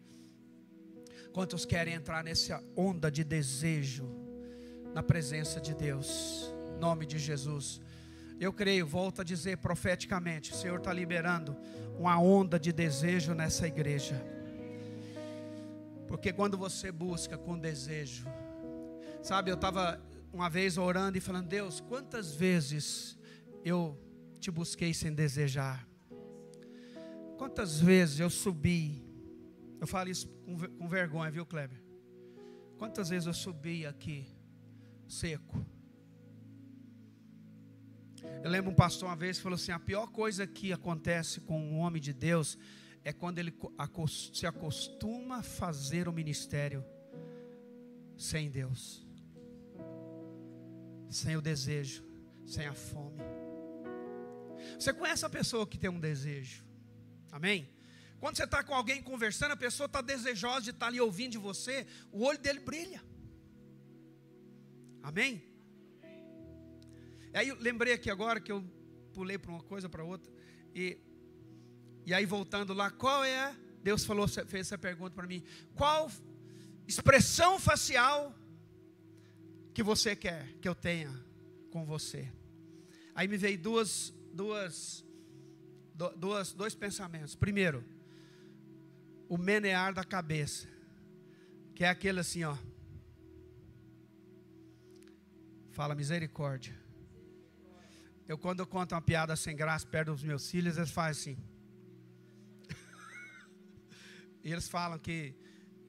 [1.34, 4.08] Quantos querem entrar nessa onda de desejo
[4.94, 6.54] na presença de Deus?
[6.76, 7.82] Em nome de Jesus.
[8.40, 11.58] Eu creio, volto a dizer profeticamente: o Senhor está liberando
[11.98, 14.24] uma onda de desejo nessa igreja.
[16.08, 18.28] Porque quando você busca com desejo,
[19.24, 20.00] sabe, eu estava
[20.38, 23.18] uma vez orando e falando: Deus, quantas vezes
[23.66, 24.00] eu
[24.40, 25.88] te busquei sem desejar?
[27.40, 29.04] Quantas vezes eu subi?
[29.82, 31.82] Eu falo isso com, com vergonha, viu, Kleber?
[32.78, 34.28] Quantas vezes eu subi aqui,
[35.08, 35.66] seco?
[38.44, 41.60] Eu lembro um pastor uma vez que falou assim: a pior coisa que acontece com
[41.60, 42.60] um homem de Deus
[43.04, 43.56] é quando ele
[44.32, 46.86] se acostuma a fazer o ministério
[48.16, 49.07] sem Deus,
[51.10, 52.04] sem o desejo,
[52.46, 53.22] sem a fome.
[54.80, 56.66] Você conhece a pessoa que tem um desejo?
[57.32, 57.70] Amém?
[58.20, 61.34] Quando você está com alguém conversando, a pessoa está desejosa de estar tá ali ouvindo
[61.34, 63.04] de você, o olho dele brilha.
[65.04, 65.44] Amém?
[67.34, 68.64] Aí eu lembrei aqui agora que eu
[69.14, 70.32] pulei para uma coisa para outra.
[70.74, 70.98] E,
[72.06, 73.56] e aí voltando lá, qual é?
[73.84, 75.44] Deus falou, fez essa pergunta para mim.
[75.76, 76.12] Qual
[76.88, 78.36] expressão facial
[79.78, 81.14] que você quer que eu tenha
[81.70, 82.34] com você?
[83.14, 85.06] Aí me veio duas, duas,
[86.16, 87.36] duas, dois pensamentos.
[87.36, 87.86] Primeiro,
[89.30, 90.68] o menear da cabeça,
[91.76, 92.58] que é aquele assim, ó.
[95.70, 96.76] Fala misericórdia.
[98.28, 101.44] Eu, quando eu conto uma piada sem graça perto dos meus filhos, eles fazem assim.
[104.44, 105.36] e eles falam que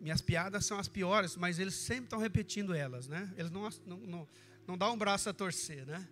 [0.01, 3.33] minhas piadas são as piores, mas eles sempre estão repetindo elas, né?
[3.37, 4.29] Eles não, não, não,
[4.67, 6.09] não dão um braço a torcer, né?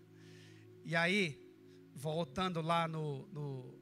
[0.84, 1.40] E aí,
[1.94, 3.78] voltando lá no, no,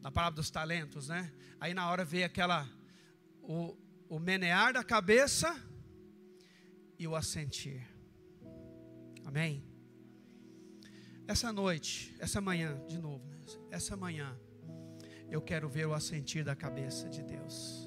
[0.00, 1.32] na palavra dos talentos, né?
[1.60, 2.68] Aí na hora veio aquela,
[3.42, 3.76] o,
[4.08, 5.54] o menear da cabeça
[6.98, 7.86] e o assentir.
[9.24, 9.64] Amém?
[11.26, 13.36] Essa noite, essa manhã, de novo, né?
[13.70, 14.38] essa manhã,
[15.28, 17.85] eu quero ver o assentir da cabeça de Deus,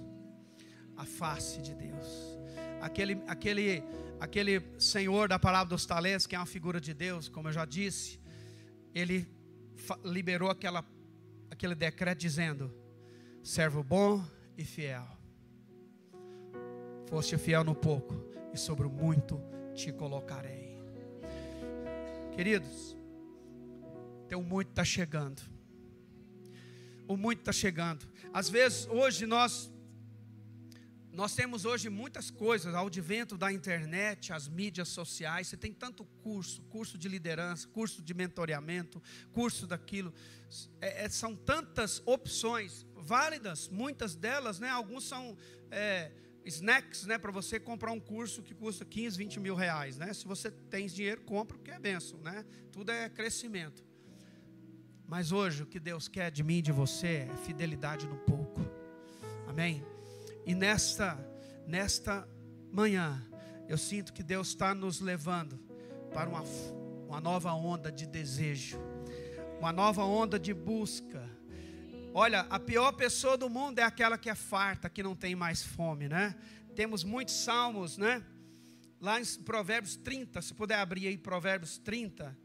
[0.99, 2.37] a face de Deus,
[2.81, 3.81] aquele, aquele,
[4.19, 7.63] aquele Senhor da palavra dos talentos, que é uma figura de Deus, como eu já
[7.63, 8.19] disse,
[8.93, 9.25] ele
[10.03, 10.83] liberou aquela,
[11.49, 12.69] aquele decreto dizendo:
[13.41, 14.21] servo bom
[14.57, 15.07] e fiel,
[17.07, 18.13] foste fiel no pouco,
[18.53, 19.41] e sobre o muito
[19.73, 20.77] te colocarei.
[22.35, 22.97] Queridos,
[24.35, 25.41] o muito está chegando.
[27.07, 28.05] O muito está chegando.
[28.33, 29.71] Às vezes, hoje nós
[31.11, 36.05] nós temos hoje muitas coisas, ao advento da internet, as mídias sociais, você tem tanto
[36.05, 40.13] curso, curso de liderança, curso de mentoreamento, curso daquilo,
[40.79, 44.69] é, é, são tantas opções válidas, muitas delas, né?
[44.69, 45.35] Alguns são
[45.71, 46.11] é,
[46.45, 47.17] snacks, né?
[47.17, 50.13] Para você comprar um curso que custa 15, 20 mil reais, né?
[50.13, 52.45] Se você tem dinheiro, compra, porque é benção, né?
[52.71, 53.83] Tudo é crescimento.
[55.07, 58.61] Mas hoje o que Deus quer de mim e de você é fidelidade no pouco.
[59.47, 59.83] Amém?
[60.45, 61.17] E nesta,
[61.67, 62.27] nesta
[62.71, 63.23] manhã,
[63.67, 65.59] eu sinto que Deus está nos levando
[66.13, 66.43] para uma,
[67.07, 68.79] uma nova onda de desejo,
[69.59, 71.29] uma nova onda de busca.
[72.13, 75.61] Olha, a pior pessoa do mundo é aquela que é farta, que não tem mais
[75.61, 76.35] fome, né?
[76.79, 78.23] temos muitos salmos, né?
[79.01, 82.37] Lá em Provérbios 30, se puder abrir aí Provérbios 30.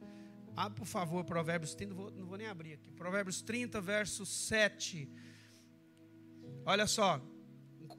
[0.57, 2.91] Ah, por favor, Provérbios 30, não vou, não vou nem abrir aqui.
[2.91, 5.09] Provérbios 30, verso 7.
[6.67, 7.21] Olha só,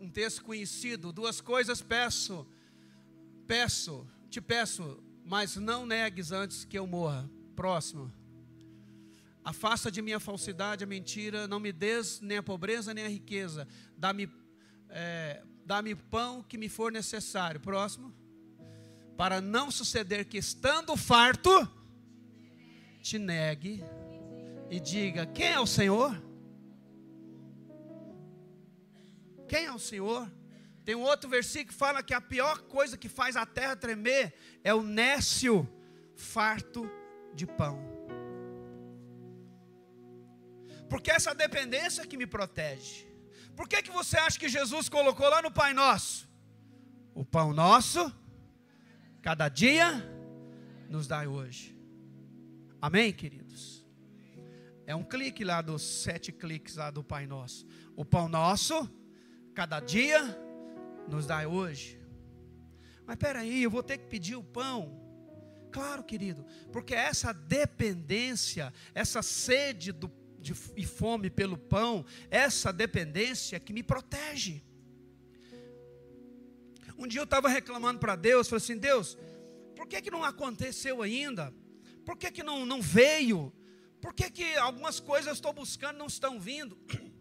[0.05, 1.11] um texto conhecido.
[1.11, 2.47] Duas coisas peço,
[3.47, 7.29] peço, te peço, mas não negues antes que eu morra.
[7.55, 8.13] Próximo.
[9.43, 13.09] Afasta de mim a falsidade, a mentira, não me des nem a pobreza nem a
[13.09, 13.67] riqueza.
[13.97, 14.29] Dá-me
[14.89, 17.59] é, dá-me pão que me for necessário.
[17.59, 18.13] Próximo.
[19.17, 21.49] Para não suceder que estando farto,
[23.01, 23.83] te negue
[24.69, 26.24] e diga: Quem é o Senhor?
[29.47, 30.31] Quem é o Senhor?
[30.84, 34.34] Tem um outro versículo que fala que a pior coisa que faz a terra tremer
[34.63, 35.67] é o nécio
[36.15, 36.89] farto
[37.34, 37.79] de pão.
[40.89, 43.08] Porque essa dependência que me protege.
[43.55, 46.29] Por que, que você acha que Jesus colocou lá no Pai Nosso?
[47.13, 48.13] O pão nosso,
[49.21, 49.88] cada dia,
[50.89, 51.75] nos dá hoje.
[52.81, 53.86] Amém, queridos?
[54.86, 57.65] É um clique lá dos sete cliques lá do Pai Nosso.
[57.95, 58.88] O pão nosso,
[59.55, 60.21] cada dia,
[61.07, 61.99] nos dá hoje.
[63.05, 65.01] Mas peraí, eu vou ter que pedir o pão.
[65.71, 73.59] Claro, querido, porque essa dependência, essa sede do, de, e fome pelo pão, essa dependência
[73.59, 74.63] que me protege.
[76.97, 79.17] Um dia eu estava reclamando para Deus, falei assim: Deus,
[79.75, 81.53] por que, que não aconteceu ainda?
[82.05, 83.51] Por que, que não, não veio?
[83.99, 86.77] Por que, que algumas coisas eu estou buscando não estão vindo?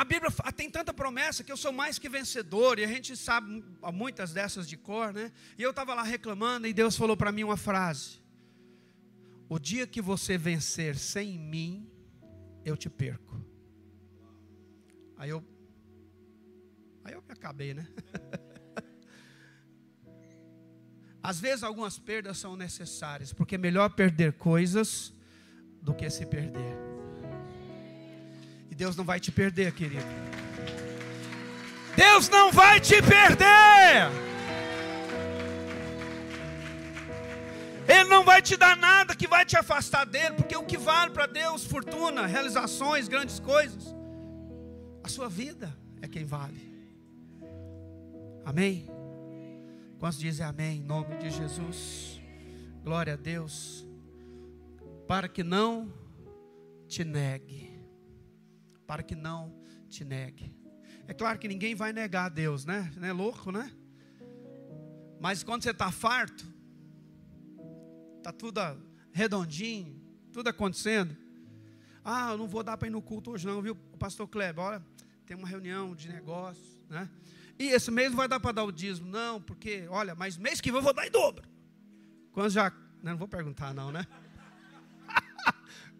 [0.00, 3.62] A Bíblia tem tanta promessa que eu sou mais que vencedor, e a gente sabe
[3.92, 5.30] muitas dessas de cor, né?
[5.58, 8.18] E eu estava lá reclamando, e Deus falou para mim uma frase:
[9.46, 11.86] O dia que você vencer sem mim,
[12.64, 13.44] eu te perco.
[15.18, 15.44] Aí eu,
[17.04, 17.86] aí eu me acabei, né?
[21.22, 25.12] Às vezes algumas perdas são necessárias, porque é melhor perder coisas
[25.82, 26.89] do que se perder.
[28.80, 30.06] Deus não vai te perder, querido.
[31.94, 34.08] Deus não vai te perder.
[37.86, 41.10] Ele não vai te dar nada que vai te afastar dele, porque o que vale
[41.10, 43.94] para Deus, fortuna, realizações, grandes coisas,
[45.04, 46.72] a sua vida é quem vale.
[48.46, 48.88] Amém?
[49.98, 52.18] Quantos dizem amém em nome de Jesus?
[52.82, 53.86] Glória a Deus.
[55.06, 55.92] Para que não
[56.88, 57.69] te negue.
[58.90, 59.54] Para que não
[59.88, 60.52] te negue.
[61.06, 62.92] É claro que ninguém vai negar a Deus, né?
[62.96, 63.70] Não é louco, né?
[65.20, 66.44] Mas quando você está farto,
[68.18, 68.60] está tudo
[69.12, 71.16] redondinho, tudo acontecendo.
[72.04, 74.64] Ah, eu não vou dar para ir no culto hoje, não, viu, pastor Kleber?
[74.64, 74.84] Olha,
[75.24, 77.08] tem uma reunião de negócios, né?
[77.60, 80.60] E esse mês não vai dar para dar o dízimo, não, porque, olha, mas mês
[80.60, 81.48] que vem eu vou dar em dobro.
[82.32, 82.72] Quando já.
[83.04, 84.04] Não, não vou perguntar, não, né?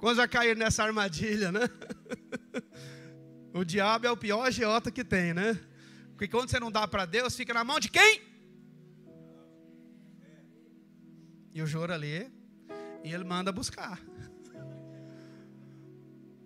[0.01, 1.69] Quando já cair nessa armadilha, né?
[3.53, 5.61] o diabo é o pior agiota que tem, né?
[6.13, 8.23] Porque quando você não dá para Deus, fica na mão de quem?
[11.53, 12.33] E o juro ali,
[13.05, 14.01] e ele manda buscar.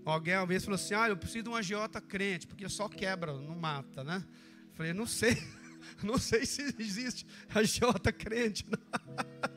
[0.04, 3.32] Alguém uma vez falou assim: Ah, eu preciso de um agiota crente, porque só quebra,
[3.34, 4.24] não mata, né?
[4.72, 5.40] Falei, não sei,
[6.02, 8.64] não sei se existe agiota crente.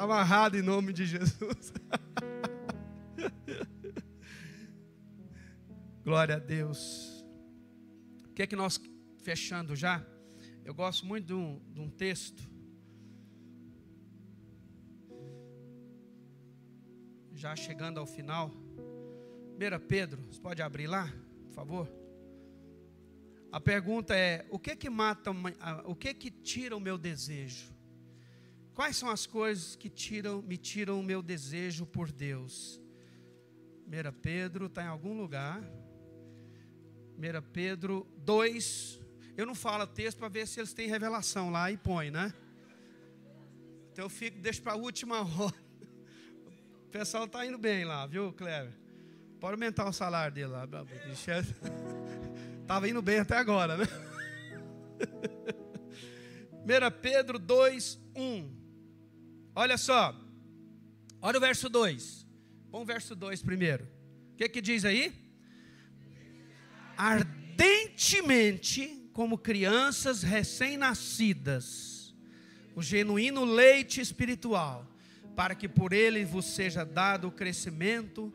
[0.00, 1.74] Está amarrado em nome de Jesus.
[6.02, 7.22] Glória a Deus.
[8.24, 8.80] O que é que nós,
[9.22, 10.02] fechando já?
[10.64, 12.48] Eu gosto muito de um, de um texto.
[17.34, 18.48] Já chegando ao final.
[18.48, 18.56] 1
[19.86, 21.12] Pedro, você pode abrir lá,
[21.44, 21.86] por favor?
[23.52, 25.30] A pergunta é: o que que mata,
[25.84, 27.78] o que que tira o meu desejo?
[28.74, 32.80] Quais são as coisas que tiram, me tiram o meu desejo por Deus?
[33.86, 35.60] 1 Pedro está em algum lugar.
[37.18, 39.00] 1 Pedro 2.
[39.36, 42.32] Eu não falo texto para ver se eles têm revelação lá e põe, né?
[43.92, 45.54] Então eu fico, deixo para a última hora.
[46.86, 48.72] O pessoal está indo bem lá, viu, Cleber?
[49.40, 50.68] Pode aumentar o salário dele lá.
[52.60, 53.86] Estava indo bem até agora, né?
[56.62, 58.59] 1 Pedro 2, 1.
[59.62, 60.18] Olha só.
[61.20, 62.26] Olha o verso 2.
[62.70, 63.86] Põe o verso 2 primeiro.
[64.32, 65.12] O que, que diz aí?
[66.96, 72.14] Ardentemente, como crianças recém-nascidas,
[72.74, 74.90] o genuíno leite espiritual,
[75.36, 78.32] para que por ele vos seja dado o crescimento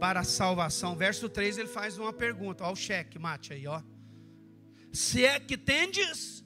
[0.00, 0.96] para a salvação.
[0.96, 3.80] Verso 3 ele faz uma pergunta, ó, o cheque, mate aí, ó.
[4.92, 6.44] Se é que tendes.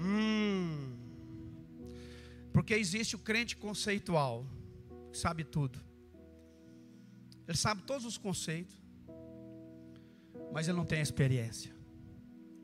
[0.00, 0.57] Hum.
[2.68, 4.44] Porque existe o crente conceitual,
[5.10, 5.80] que sabe tudo.
[7.46, 8.76] Ele sabe todos os conceitos,
[10.52, 11.74] mas ele não tem experiência.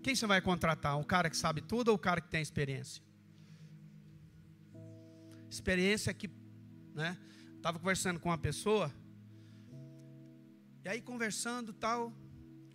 [0.02, 0.98] Quem você vai contratar?
[0.98, 3.02] Um cara que sabe tudo ou um cara que tem experiência?
[5.48, 6.28] Experiência que,
[6.92, 7.16] né?
[7.57, 8.92] Estava conversando com uma pessoa,
[10.84, 12.12] e aí conversando tal,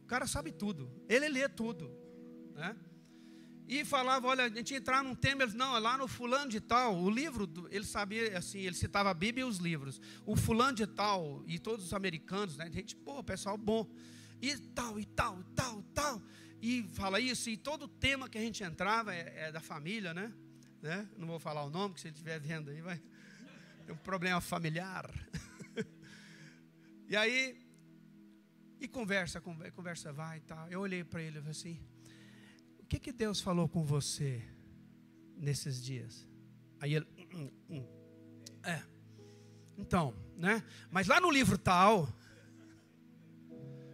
[0.02, 1.92] o cara sabe tudo, ele lê tudo,
[2.56, 2.76] né?
[3.70, 6.60] E falava, olha, a gente entrar num tema, ele, não, é lá no fulano de
[6.60, 10.02] tal, o livro, ele sabia, assim, ele citava a Bíblia e os livros.
[10.26, 12.68] O fulano de tal, e todos os americanos, né?
[12.74, 13.88] Gente, pô, pessoal bom.
[14.42, 16.22] E tal, e tal, e tal, tal.
[16.60, 20.34] E fala isso, e todo tema que a gente entrava é, é da família, né?
[20.82, 21.08] né?
[21.16, 23.00] Não vou falar o nome, que se ele estiver vendo aí, vai.
[23.86, 25.08] Tem um problema familiar.
[27.08, 27.56] e aí,
[28.80, 30.68] e conversa, conversa vai e tal.
[30.70, 31.80] Eu olhei para ele e falei assim:
[32.90, 34.42] que, que Deus falou com você
[35.38, 36.28] nesses dias?
[36.80, 37.88] Aí ele, hum, hum, hum.
[38.64, 38.82] é.
[39.78, 40.64] Então, né?
[40.90, 42.08] Mas lá no livro tal,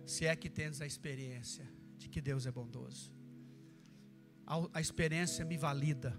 [0.06, 1.68] se é que tens a experiência
[1.98, 3.14] de que Deus é bondoso,
[4.48, 6.18] a, a experiência me valida,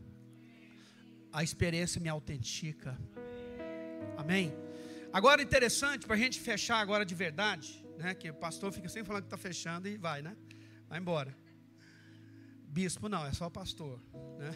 [1.32, 2.98] a experiência me autentica.
[4.16, 4.52] Amém?
[5.12, 8.14] Agora interessante para a gente fechar agora de verdade né?
[8.14, 10.36] Que o pastor fica sempre falando que está fechando e vai, né?
[10.88, 11.36] Vai embora.
[12.76, 13.98] Bispo não, é só pastor,
[14.38, 14.54] né?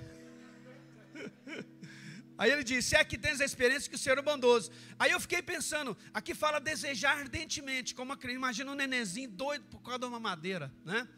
[2.37, 4.71] Aí ele disse: é que tens a experiência que o Senhor é bondoso.
[4.99, 8.37] Aí eu fiquei pensando, aqui fala desejar ardentemente, como uma criança.
[8.37, 11.09] Imagina um nenenzinho doido por causa de uma madeira, né?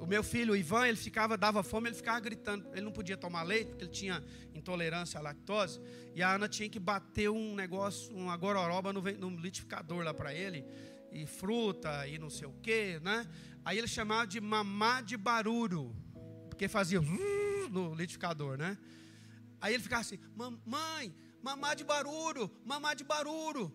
[0.00, 2.64] O meu filho, o Ivan, ele ficava, dava fome, ele ficava gritando.
[2.70, 4.22] Ele não podia tomar leite, porque ele tinha
[4.54, 5.80] intolerância à lactose.
[6.14, 10.32] E a Ana tinha que bater um negócio, uma gororoba no, no litificador lá para
[10.32, 10.64] ele
[11.10, 13.26] e fruta e não sei o que, né?
[13.64, 15.94] Aí ele chamava de mamá de barulho,
[16.54, 17.00] porque fazia
[17.68, 18.78] no litificador, né?
[19.60, 23.74] Aí ele ficava assim: mamãe, mamá de barulho, mamá de barulho.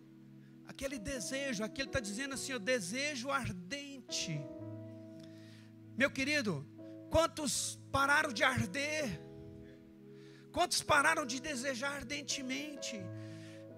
[0.66, 4.40] Aquele desejo, aquele está dizendo assim: o desejo ardente.
[5.94, 6.66] Meu querido,
[7.10, 9.20] quantos pararam de arder?
[10.50, 12.98] Quantos pararam de desejar ardentemente?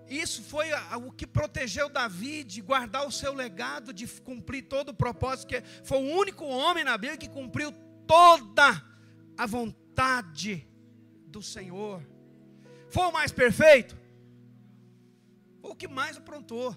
[0.09, 0.68] Isso foi
[1.07, 5.61] o que protegeu Davi de guardar o seu legado, de cumprir todo o propósito, que
[5.82, 7.72] foi o único homem na Bíblia que cumpriu
[8.07, 8.91] toda
[9.37, 10.66] a vontade
[11.26, 12.07] do Senhor.
[12.89, 13.97] Foi o mais perfeito?
[15.61, 16.76] Foi o que mais aprontou.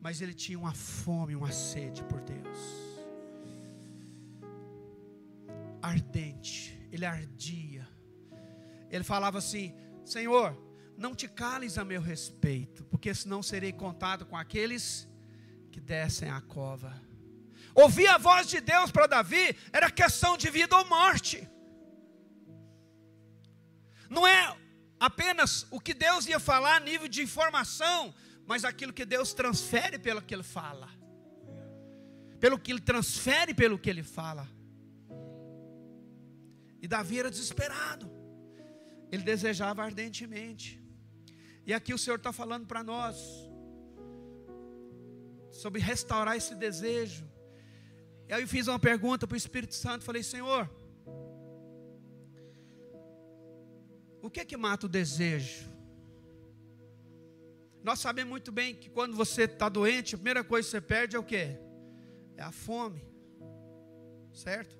[0.00, 2.58] Mas ele tinha uma fome, uma sede por Deus.
[5.82, 7.86] Ardente, ele ardia.
[8.90, 10.56] Ele falava assim: Senhor,
[10.96, 15.08] não te cales a meu respeito, porque senão serei contado com aqueles
[15.70, 17.05] que descem a cova.
[17.84, 21.46] Ouvir a voz de Deus para Davi era questão de vida ou morte.
[24.08, 24.56] Não é
[24.98, 28.14] apenas o que Deus ia falar a nível de informação,
[28.46, 30.88] mas aquilo que Deus transfere pelo que ele fala.
[32.40, 34.48] Pelo que ele transfere pelo que ele fala.
[36.80, 38.10] E Davi era desesperado.
[39.12, 40.82] Ele desejava ardentemente.
[41.66, 43.16] E aqui o Senhor está falando para nós
[45.50, 47.35] sobre restaurar esse desejo.
[48.28, 50.68] Aí eu fiz uma pergunta para o Espírito Santo, falei, Senhor,
[54.20, 55.64] o que é que mata o desejo?
[57.84, 61.14] Nós sabemos muito bem que quando você está doente, a primeira coisa que você perde
[61.14, 61.56] é o que?
[62.36, 63.06] É a fome.
[64.32, 64.76] Certo?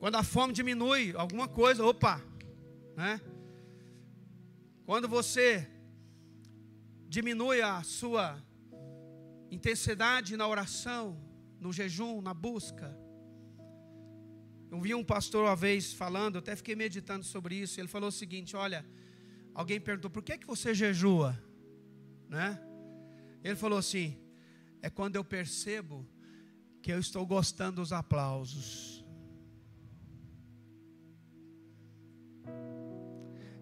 [0.00, 2.20] Quando a fome diminui, alguma coisa, opa,
[2.96, 3.20] né?
[4.84, 5.70] Quando você
[7.08, 8.42] diminui a sua
[9.50, 11.16] intensidade na oração,
[11.60, 12.96] no jejum, na busca.
[14.70, 17.80] Eu vi um pastor uma vez falando, até fiquei meditando sobre isso.
[17.80, 18.86] Ele falou o seguinte: Olha,
[19.54, 21.38] alguém perguntou, por que, que você jejua?
[22.28, 22.58] Né?
[23.44, 24.18] Ele falou assim:
[24.80, 26.08] É quando eu percebo
[26.82, 29.00] que eu estou gostando dos aplausos.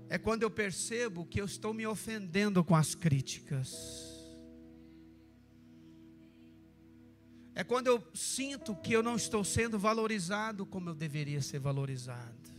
[0.08, 4.17] é quando eu percebo que eu estou me ofendendo com as críticas.
[7.58, 12.52] É quando eu sinto que eu não estou sendo valorizado como eu deveria ser valorizado.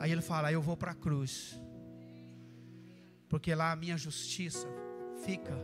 [0.00, 1.56] Aí ele fala: Eu vou para a cruz,
[3.28, 4.66] porque lá a minha justiça
[5.24, 5.56] fica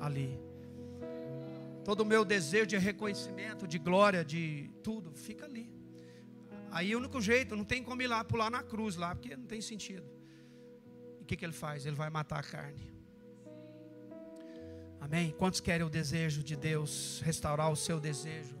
[0.00, 0.36] ali.
[1.84, 5.72] Todo o meu desejo de reconhecimento, de glória, de tudo, fica ali.
[6.72, 9.46] Aí o único jeito, não tem como ir lá pular na cruz lá, porque não
[9.46, 10.10] tem sentido.
[11.20, 11.86] E o que, que ele faz?
[11.86, 12.93] Ele vai matar a carne.
[15.04, 15.32] Amém?
[15.32, 18.58] Quantos querem o desejo de Deus, restaurar o seu desejo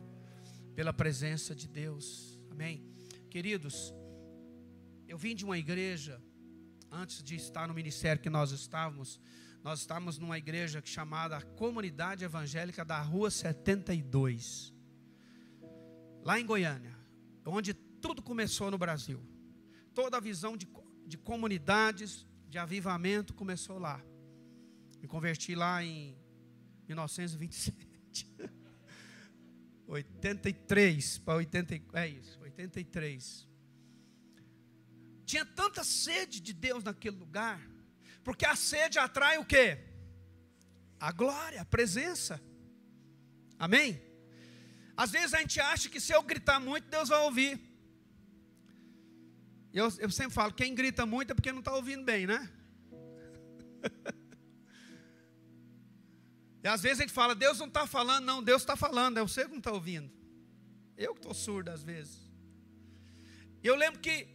[0.74, 2.38] pela presença de Deus?
[2.50, 2.84] Amém?
[3.30, 3.94] Queridos,
[5.08, 6.22] eu vim de uma igreja,
[6.92, 9.18] antes de estar no ministério que nós estávamos,
[9.62, 14.74] nós estávamos numa igreja chamada Comunidade Evangélica da Rua 72,
[16.22, 16.94] lá em Goiânia,
[17.46, 19.18] onde tudo começou no Brasil.
[19.94, 20.68] Toda a visão de,
[21.06, 23.98] de comunidades, de avivamento começou lá.
[25.00, 26.22] Me converti lá em
[26.88, 27.94] 1927.
[29.86, 33.48] 83 para 80, é isso, 83.
[35.24, 37.60] Tinha tanta sede de Deus naquele lugar,
[38.22, 39.78] porque a sede atrai o quê?
[40.98, 42.40] A glória, a presença.
[43.58, 44.00] Amém?
[44.96, 47.60] Às vezes a gente acha que se eu gritar muito, Deus vai ouvir.
[49.72, 52.48] Eu, eu sempre falo, quem grita muito é porque não está ouvindo bem, né?
[56.64, 59.20] E às vezes a gente fala, Deus não está falando, não, Deus está falando, é
[59.20, 60.10] você que não está ouvindo.
[60.96, 62.18] Eu que estou surdo às vezes.
[63.62, 64.26] Eu lembro que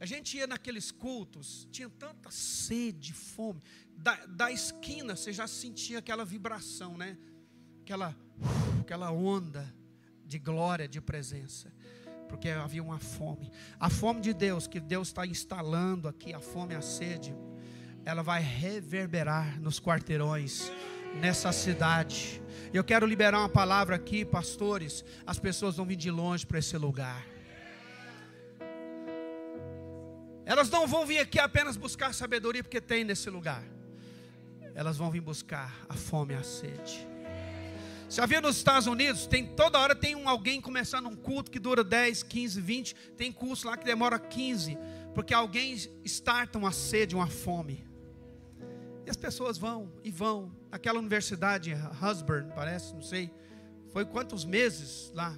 [0.00, 3.62] a gente ia naqueles cultos, tinha tanta sede, fome.
[3.96, 7.16] Da, da esquina você já sentia aquela vibração, né?
[7.82, 8.16] Aquela,
[8.80, 9.72] aquela onda
[10.26, 11.72] de glória, de presença.
[12.28, 13.52] Porque havia uma fome.
[13.78, 17.32] A fome de Deus, que Deus está instalando aqui, a fome a sede
[18.04, 20.70] ela vai reverberar nos quarteirões,
[21.20, 22.42] nessa cidade.
[22.72, 25.04] Eu quero liberar uma palavra aqui, pastores.
[25.26, 27.24] As pessoas vão vir de longe para esse lugar.
[30.44, 33.62] Elas não vão vir aqui apenas buscar sabedoria, porque tem nesse lugar.
[34.74, 37.06] Elas vão vir buscar a fome e a sede.
[38.08, 41.58] Se havia nos Estados Unidos, tem toda hora tem um alguém começando um culto que
[41.58, 44.76] dura 10, 15, 20, tem curso lá que demora 15,
[45.14, 45.74] porque alguém
[46.04, 47.91] starta uma sede, uma fome.
[49.04, 50.54] E as pessoas vão e vão.
[50.70, 53.30] Aquela universidade, Husband, parece, não sei.
[53.90, 55.36] Foi quantos meses lá?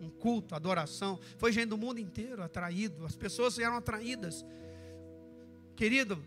[0.00, 1.18] Um culto, adoração.
[1.38, 3.04] Foi gente do mundo inteiro atraído.
[3.04, 4.44] As pessoas eram atraídas.
[5.74, 6.22] Querido,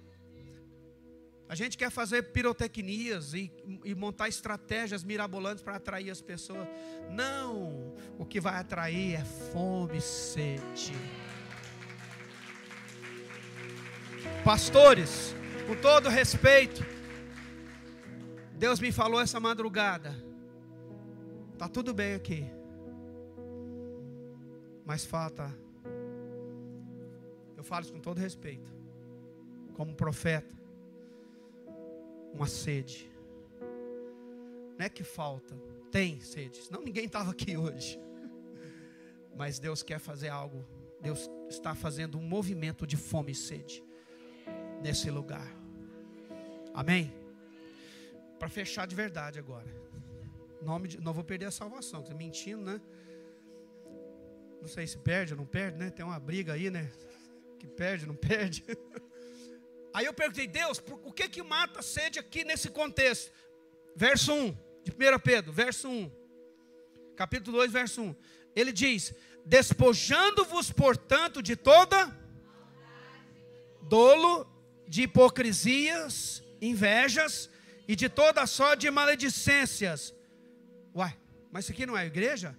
[1.49, 3.51] a gente quer fazer pirotecnias e,
[3.83, 6.67] e montar estratégias mirabolantes para atrair as pessoas.
[7.09, 10.93] Não, o que vai atrair é fome e sede.
[14.43, 15.35] Pastores,
[15.69, 16.83] com todo respeito,
[18.57, 20.15] Deus me falou essa madrugada.
[21.59, 22.43] Tá tudo bem aqui.
[24.83, 25.55] Mas falta
[27.55, 28.73] Eu falo isso com todo respeito.
[29.73, 30.57] Como profeta,
[32.33, 33.11] uma sede.
[34.75, 35.55] Não é que falta,
[35.91, 36.61] tem sede.
[36.71, 37.99] Não ninguém estava aqui hoje.
[39.37, 40.65] Mas Deus quer fazer algo.
[40.99, 43.83] Deus está fazendo um movimento de fome e sede
[44.81, 45.58] nesse lugar.
[46.79, 47.13] Amém?
[48.39, 49.67] Para fechar de verdade agora.
[50.61, 52.79] Nome de, não vou perder a salvação, você mentindo, né?
[54.61, 55.89] Não sei se perde ou não perde, né?
[55.89, 56.89] Tem uma briga aí, né?
[57.59, 58.63] Que perde, não perde.
[59.93, 63.33] Aí eu perguntei, Deus, o que que mata sede aqui nesse contexto?
[63.93, 66.09] Verso 1, de 1 Pedro, verso 1.
[67.17, 68.15] Capítulo 2, verso 1.
[68.55, 69.13] Ele diz:
[69.45, 72.15] Despojando-vos, portanto, de toda
[73.81, 74.47] dolo,
[74.87, 77.49] de hipocrisias, invejas
[77.87, 80.13] e de toda sorte de maledicências.
[80.93, 81.17] Uai,
[81.51, 82.57] mas isso aqui não é igreja?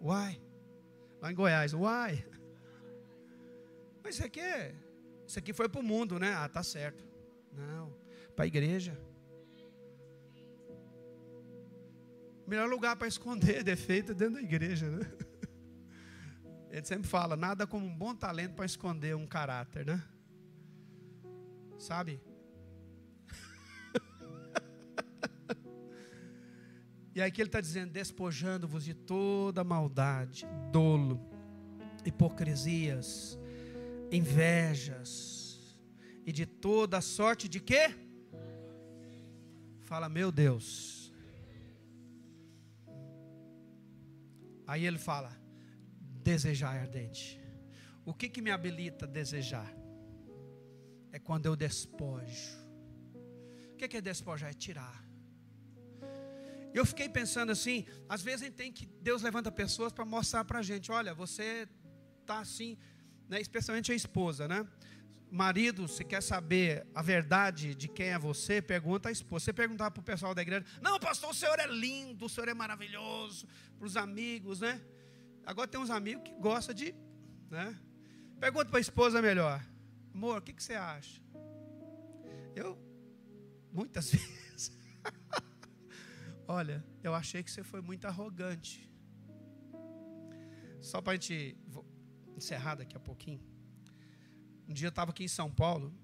[0.00, 0.40] Uai,
[1.20, 2.24] lá em Goiás, uai.
[4.02, 4.74] Mas isso aqui, é,
[5.26, 6.32] isso aqui foi para o mundo, né?
[6.34, 7.04] Ah, tá certo.
[7.52, 7.94] Não,
[8.34, 8.98] para a igreja.
[12.46, 15.00] Melhor lugar para esconder defeito é dentro da igreja, né?
[16.70, 20.02] Ele sempre fala, nada como um bom talento para esconder um caráter, né?
[21.78, 22.20] Sabe?
[27.14, 31.20] E aí que ele está dizendo: despojando-vos de toda maldade, dolo,
[32.04, 33.38] hipocrisias,
[34.10, 35.78] invejas
[36.24, 37.94] e de toda sorte de quê?
[39.82, 41.12] Fala, meu Deus.
[44.66, 45.36] Aí ele fala:
[46.22, 47.40] desejar ardente.
[48.04, 49.72] O que que me habilita a desejar?
[51.12, 52.58] É quando eu despojo.
[53.72, 54.50] O que é despojar?
[54.50, 55.09] É tirar
[56.72, 60.44] eu fiquei pensando assim, às vezes a gente tem que, Deus levanta pessoas para mostrar
[60.44, 61.68] para a gente, olha, você
[62.20, 62.78] está assim,
[63.28, 64.66] né, especialmente a esposa, né?
[65.30, 69.44] Marido, se quer saber a verdade de quem é você, pergunta a esposa.
[69.44, 72.48] Você perguntar para o pessoal da igreja, não, pastor, o senhor é lindo, o senhor
[72.48, 73.46] é maravilhoso,
[73.78, 74.80] para os amigos, né?
[75.46, 76.92] Agora tem uns amigos que gostam de,
[77.48, 77.78] né?
[78.40, 79.64] Pergunta para a esposa melhor,
[80.12, 81.20] amor, o que, que você acha?
[82.56, 82.76] Eu
[83.72, 84.72] muitas vezes.
[86.52, 88.90] Olha, eu achei que você foi muito arrogante.
[90.80, 91.56] Só para a gente
[92.36, 93.40] encerrar daqui a pouquinho.
[94.68, 95.94] Um dia eu estava aqui em São Paulo.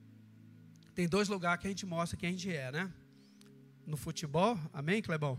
[0.94, 2.94] Tem dois lugares que a gente mostra quem a gente é, né?
[3.84, 5.36] No futebol, amém, Clebão?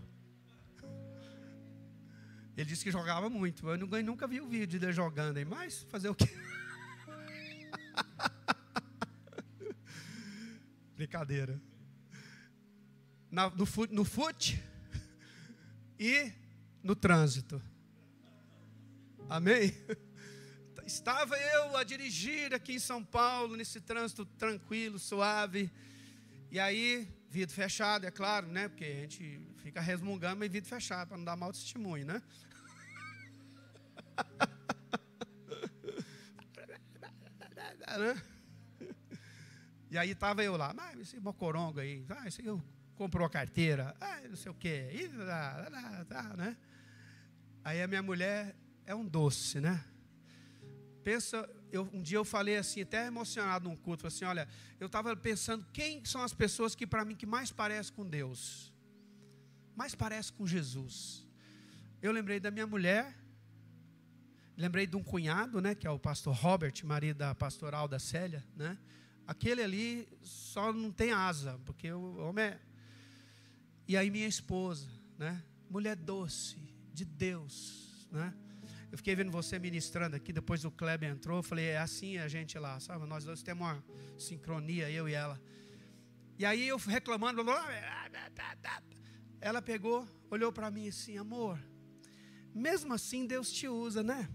[2.58, 3.66] Ele disse que jogava muito.
[3.70, 6.28] Eu nunca vi o vídeo dele jogando aí, mas fazer o quê?
[10.98, 11.62] Brincadeira.
[13.32, 14.62] Na, no, fute, no fute
[16.00, 16.32] e
[16.84, 17.62] no trânsito.
[19.30, 19.74] Amém?
[20.86, 25.70] Estava eu a dirigir aqui em São Paulo, nesse trânsito tranquilo, suave.
[26.50, 28.70] E aí, vidro fechado, é claro, né?
[28.70, 32.22] Porque a gente fica resmungando, mas vidro fechado, para não dar mau testemunho, né?
[39.90, 42.48] E aí estava eu lá, mas esse mocorongo aí, ah, esse aí
[42.98, 45.08] comprou a carteira, ah, não sei o quê, e,
[46.06, 46.58] tá, né?
[47.64, 49.84] Aí a minha mulher é um doce, né?
[51.04, 54.48] Pensa, eu, um dia eu falei assim, até emocionado num culto, assim, olha,
[54.80, 58.74] eu estava pensando quem são as pessoas que para mim que mais parecem com Deus,
[59.76, 61.26] mais parece com Jesus.
[62.02, 63.16] Eu lembrei da minha mulher,
[64.58, 68.44] Lembrei de um cunhado, né, que é o pastor Robert, marido da pastoral da Célia,
[68.56, 68.76] né?
[69.28, 72.60] Aquele ali só não tem asa, porque o homem é.
[73.88, 75.42] E aí minha esposa, né?
[75.70, 76.58] Mulher doce,
[76.94, 78.34] de Deus, né?
[78.92, 82.60] Eu fiquei vendo você ministrando aqui, depois o Kleber entrou, falei, é assim a gente
[82.60, 83.06] lá, sabe?
[83.06, 83.82] Nós dois temos uma
[84.18, 85.40] sincronia, eu e ela.
[86.38, 87.46] E aí eu reclamando,
[89.40, 91.58] ela pegou, olhou para mim assim, amor,
[92.54, 94.30] mesmo assim Deus te usa, né?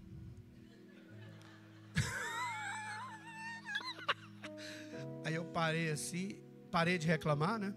[5.25, 6.41] Aí eu parei assim,
[6.71, 7.73] parei de reclamar, né?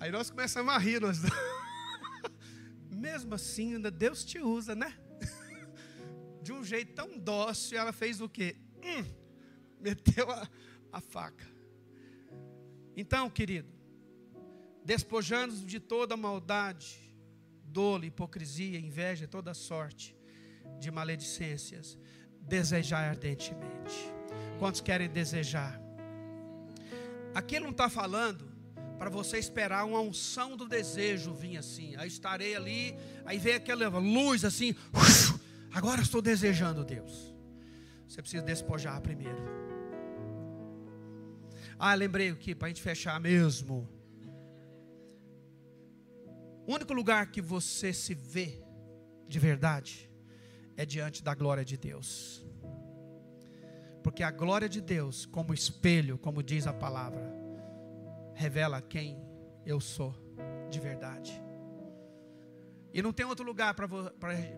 [0.00, 1.18] Aí nós começamos a rir, nós
[2.90, 4.96] Mesmo assim, ainda Deus te usa, né?
[6.42, 8.56] De um jeito tão dócil, ela fez o quê?
[8.76, 9.04] Hum,
[9.80, 10.48] meteu a,
[10.92, 11.46] a faca.
[12.96, 13.68] Então, querido,
[14.84, 17.14] despojando-nos de toda maldade,
[17.64, 20.16] dolo, hipocrisia, inveja, toda sorte
[20.80, 21.98] de maledicências,
[22.40, 24.18] desejar ardentemente
[24.58, 25.80] Quantos querem desejar?
[27.32, 28.47] Aqui ele não está falando
[28.98, 31.94] para você esperar uma unção do desejo vir assim.
[31.96, 34.74] Aí estarei ali, aí vem aquela luz assim.
[35.72, 37.34] Agora estou desejando Deus.
[38.08, 39.38] Você precisa despojar primeiro.
[41.78, 43.88] Ah, lembrei aqui para a gente fechar mesmo.
[46.66, 48.60] O único lugar que você se vê
[49.28, 50.10] de verdade
[50.76, 52.44] é diante da glória de Deus.
[54.02, 57.37] Porque a glória de Deus, como espelho, como diz a palavra,
[58.38, 59.20] revela quem
[59.66, 60.14] eu sou
[60.70, 61.42] de verdade.
[62.94, 63.88] E não tem outro lugar para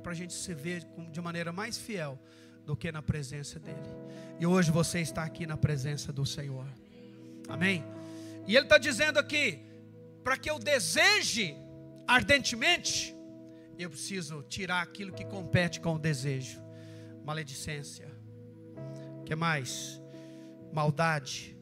[0.04, 2.18] a gente se ver de maneira mais fiel
[2.66, 3.90] do que na presença dEle.
[4.38, 6.66] E hoje você está aqui na presença do Senhor.
[7.48, 7.82] Amém?
[8.46, 9.58] E Ele está dizendo aqui:
[10.22, 11.56] para que eu deseje
[12.06, 13.16] ardentemente,
[13.78, 16.60] eu preciso tirar aquilo que compete com o desejo
[17.24, 18.10] maledicência,
[19.24, 20.00] que mais?
[20.72, 21.56] Maldade,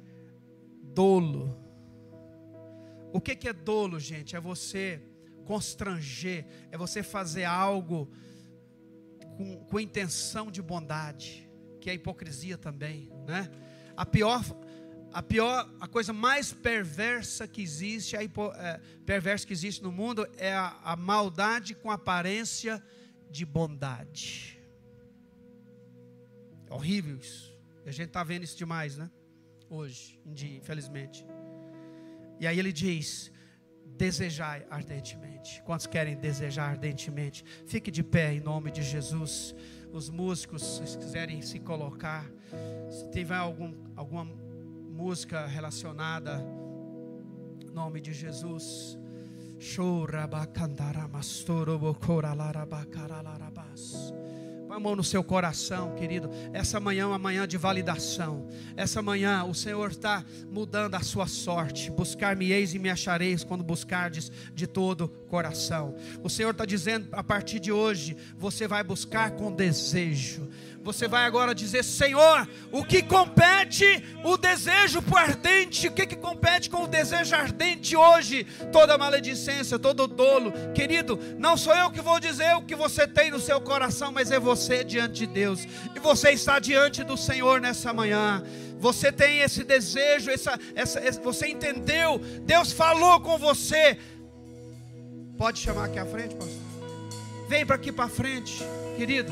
[0.83, 1.68] dolo.
[3.13, 4.37] O que, é dolo, gente?
[4.37, 5.03] É você
[5.45, 8.11] constranger, é você fazer algo
[9.37, 11.49] com, com intenção de bondade,
[11.81, 13.51] que é hipocrisia também, né?
[13.97, 14.45] A pior,
[15.13, 19.91] a pior, a coisa mais perversa que existe, a hipo, é, perversa que existe no
[19.91, 22.83] mundo é a, a maldade com aparência
[23.31, 24.61] de bondade.
[26.67, 27.57] É horrível isso.
[27.87, 29.11] E a gente está vendo isso demais, né?
[29.71, 31.25] Hoje em dia, infelizmente.
[32.41, 33.31] E aí ele diz:
[33.99, 35.63] desejai ardentemente.
[35.63, 37.45] Quantos querem desejar ardentemente?
[37.67, 39.55] Fique de pé em nome de Jesus.
[39.93, 42.25] Os músicos, se quiserem se colocar,
[42.91, 46.45] se tiver algum, alguma música relacionada,
[47.61, 48.99] em nome de Jesus.
[51.11, 54.13] Mastoro bocora larabacaralarabas.
[54.69, 56.29] Põe a mão no seu coração, querido.
[56.53, 58.47] Essa manhã é uma manhã de validação.
[58.77, 61.91] Essa manhã o Senhor está mudando a sua sorte.
[61.91, 65.97] Buscar-me-eis e me achareis quando buscardes de todo coração.
[66.23, 70.47] O Senhor está dizendo a partir de hoje, você vai buscar com desejo
[70.89, 75.87] Você vai agora dizer: Senhor, o que compete o desejo ardente?
[75.87, 78.45] O que, que compete com o desejo ardente hoje?
[78.73, 80.51] Toda maledicência, todo dolo.
[80.75, 84.31] Querido, não sou eu que vou dizer o que você tem no seu coração, mas
[84.31, 85.69] é você diante de Deus.
[85.95, 88.43] E você está diante do Senhor nessa manhã.
[88.79, 92.19] Você tem esse desejo, essa, essa, você entendeu?
[92.47, 93.99] Deus falou com você.
[95.37, 96.63] Pode chamar aqui à frente, pastor?
[97.47, 98.65] Vem para aqui para frente,
[98.97, 99.31] querido.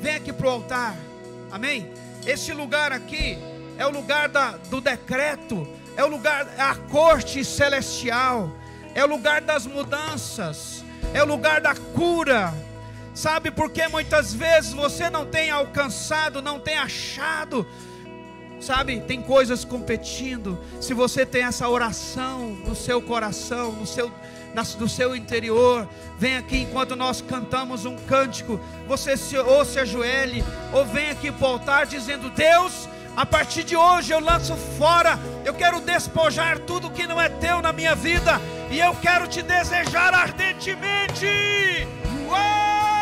[0.00, 0.96] Vem aqui para o altar.
[1.50, 1.92] Amém?
[2.26, 3.38] Esse lugar aqui
[3.78, 8.50] é o lugar da, do decreto, é o lugar, é a corte celestial,
[8.94, 10.84] é o lugar das mudanças,
[11.14, 12.52] é o lugar da cura.
[13.14, 17.66] Sabe por que muitas vezes você não tem alcançado, não tem achado?
[18.60, 20.58] Sabe, tem coisas competindo.
[20.80, 24.12] Se você tem essa oração no seu coração, no seu
[24.78, 25.88] do seu interior.
[26.18, 28.60] Vem aqui enquanto nós cantamos um cântico.
[28.86, 34.12] Você se, ou se ajoelhe, ou vem aqui altar dizendo: Deus, a partir de hoje
[34.12, 35.18] eu lanço fora.
[35.44, 38.40] Eu quero despojar tudo que não é teu na minha vida.
[38.70, 41.26] E eu quero te desejar ardentemente.
[42.26, 42.97] Uou!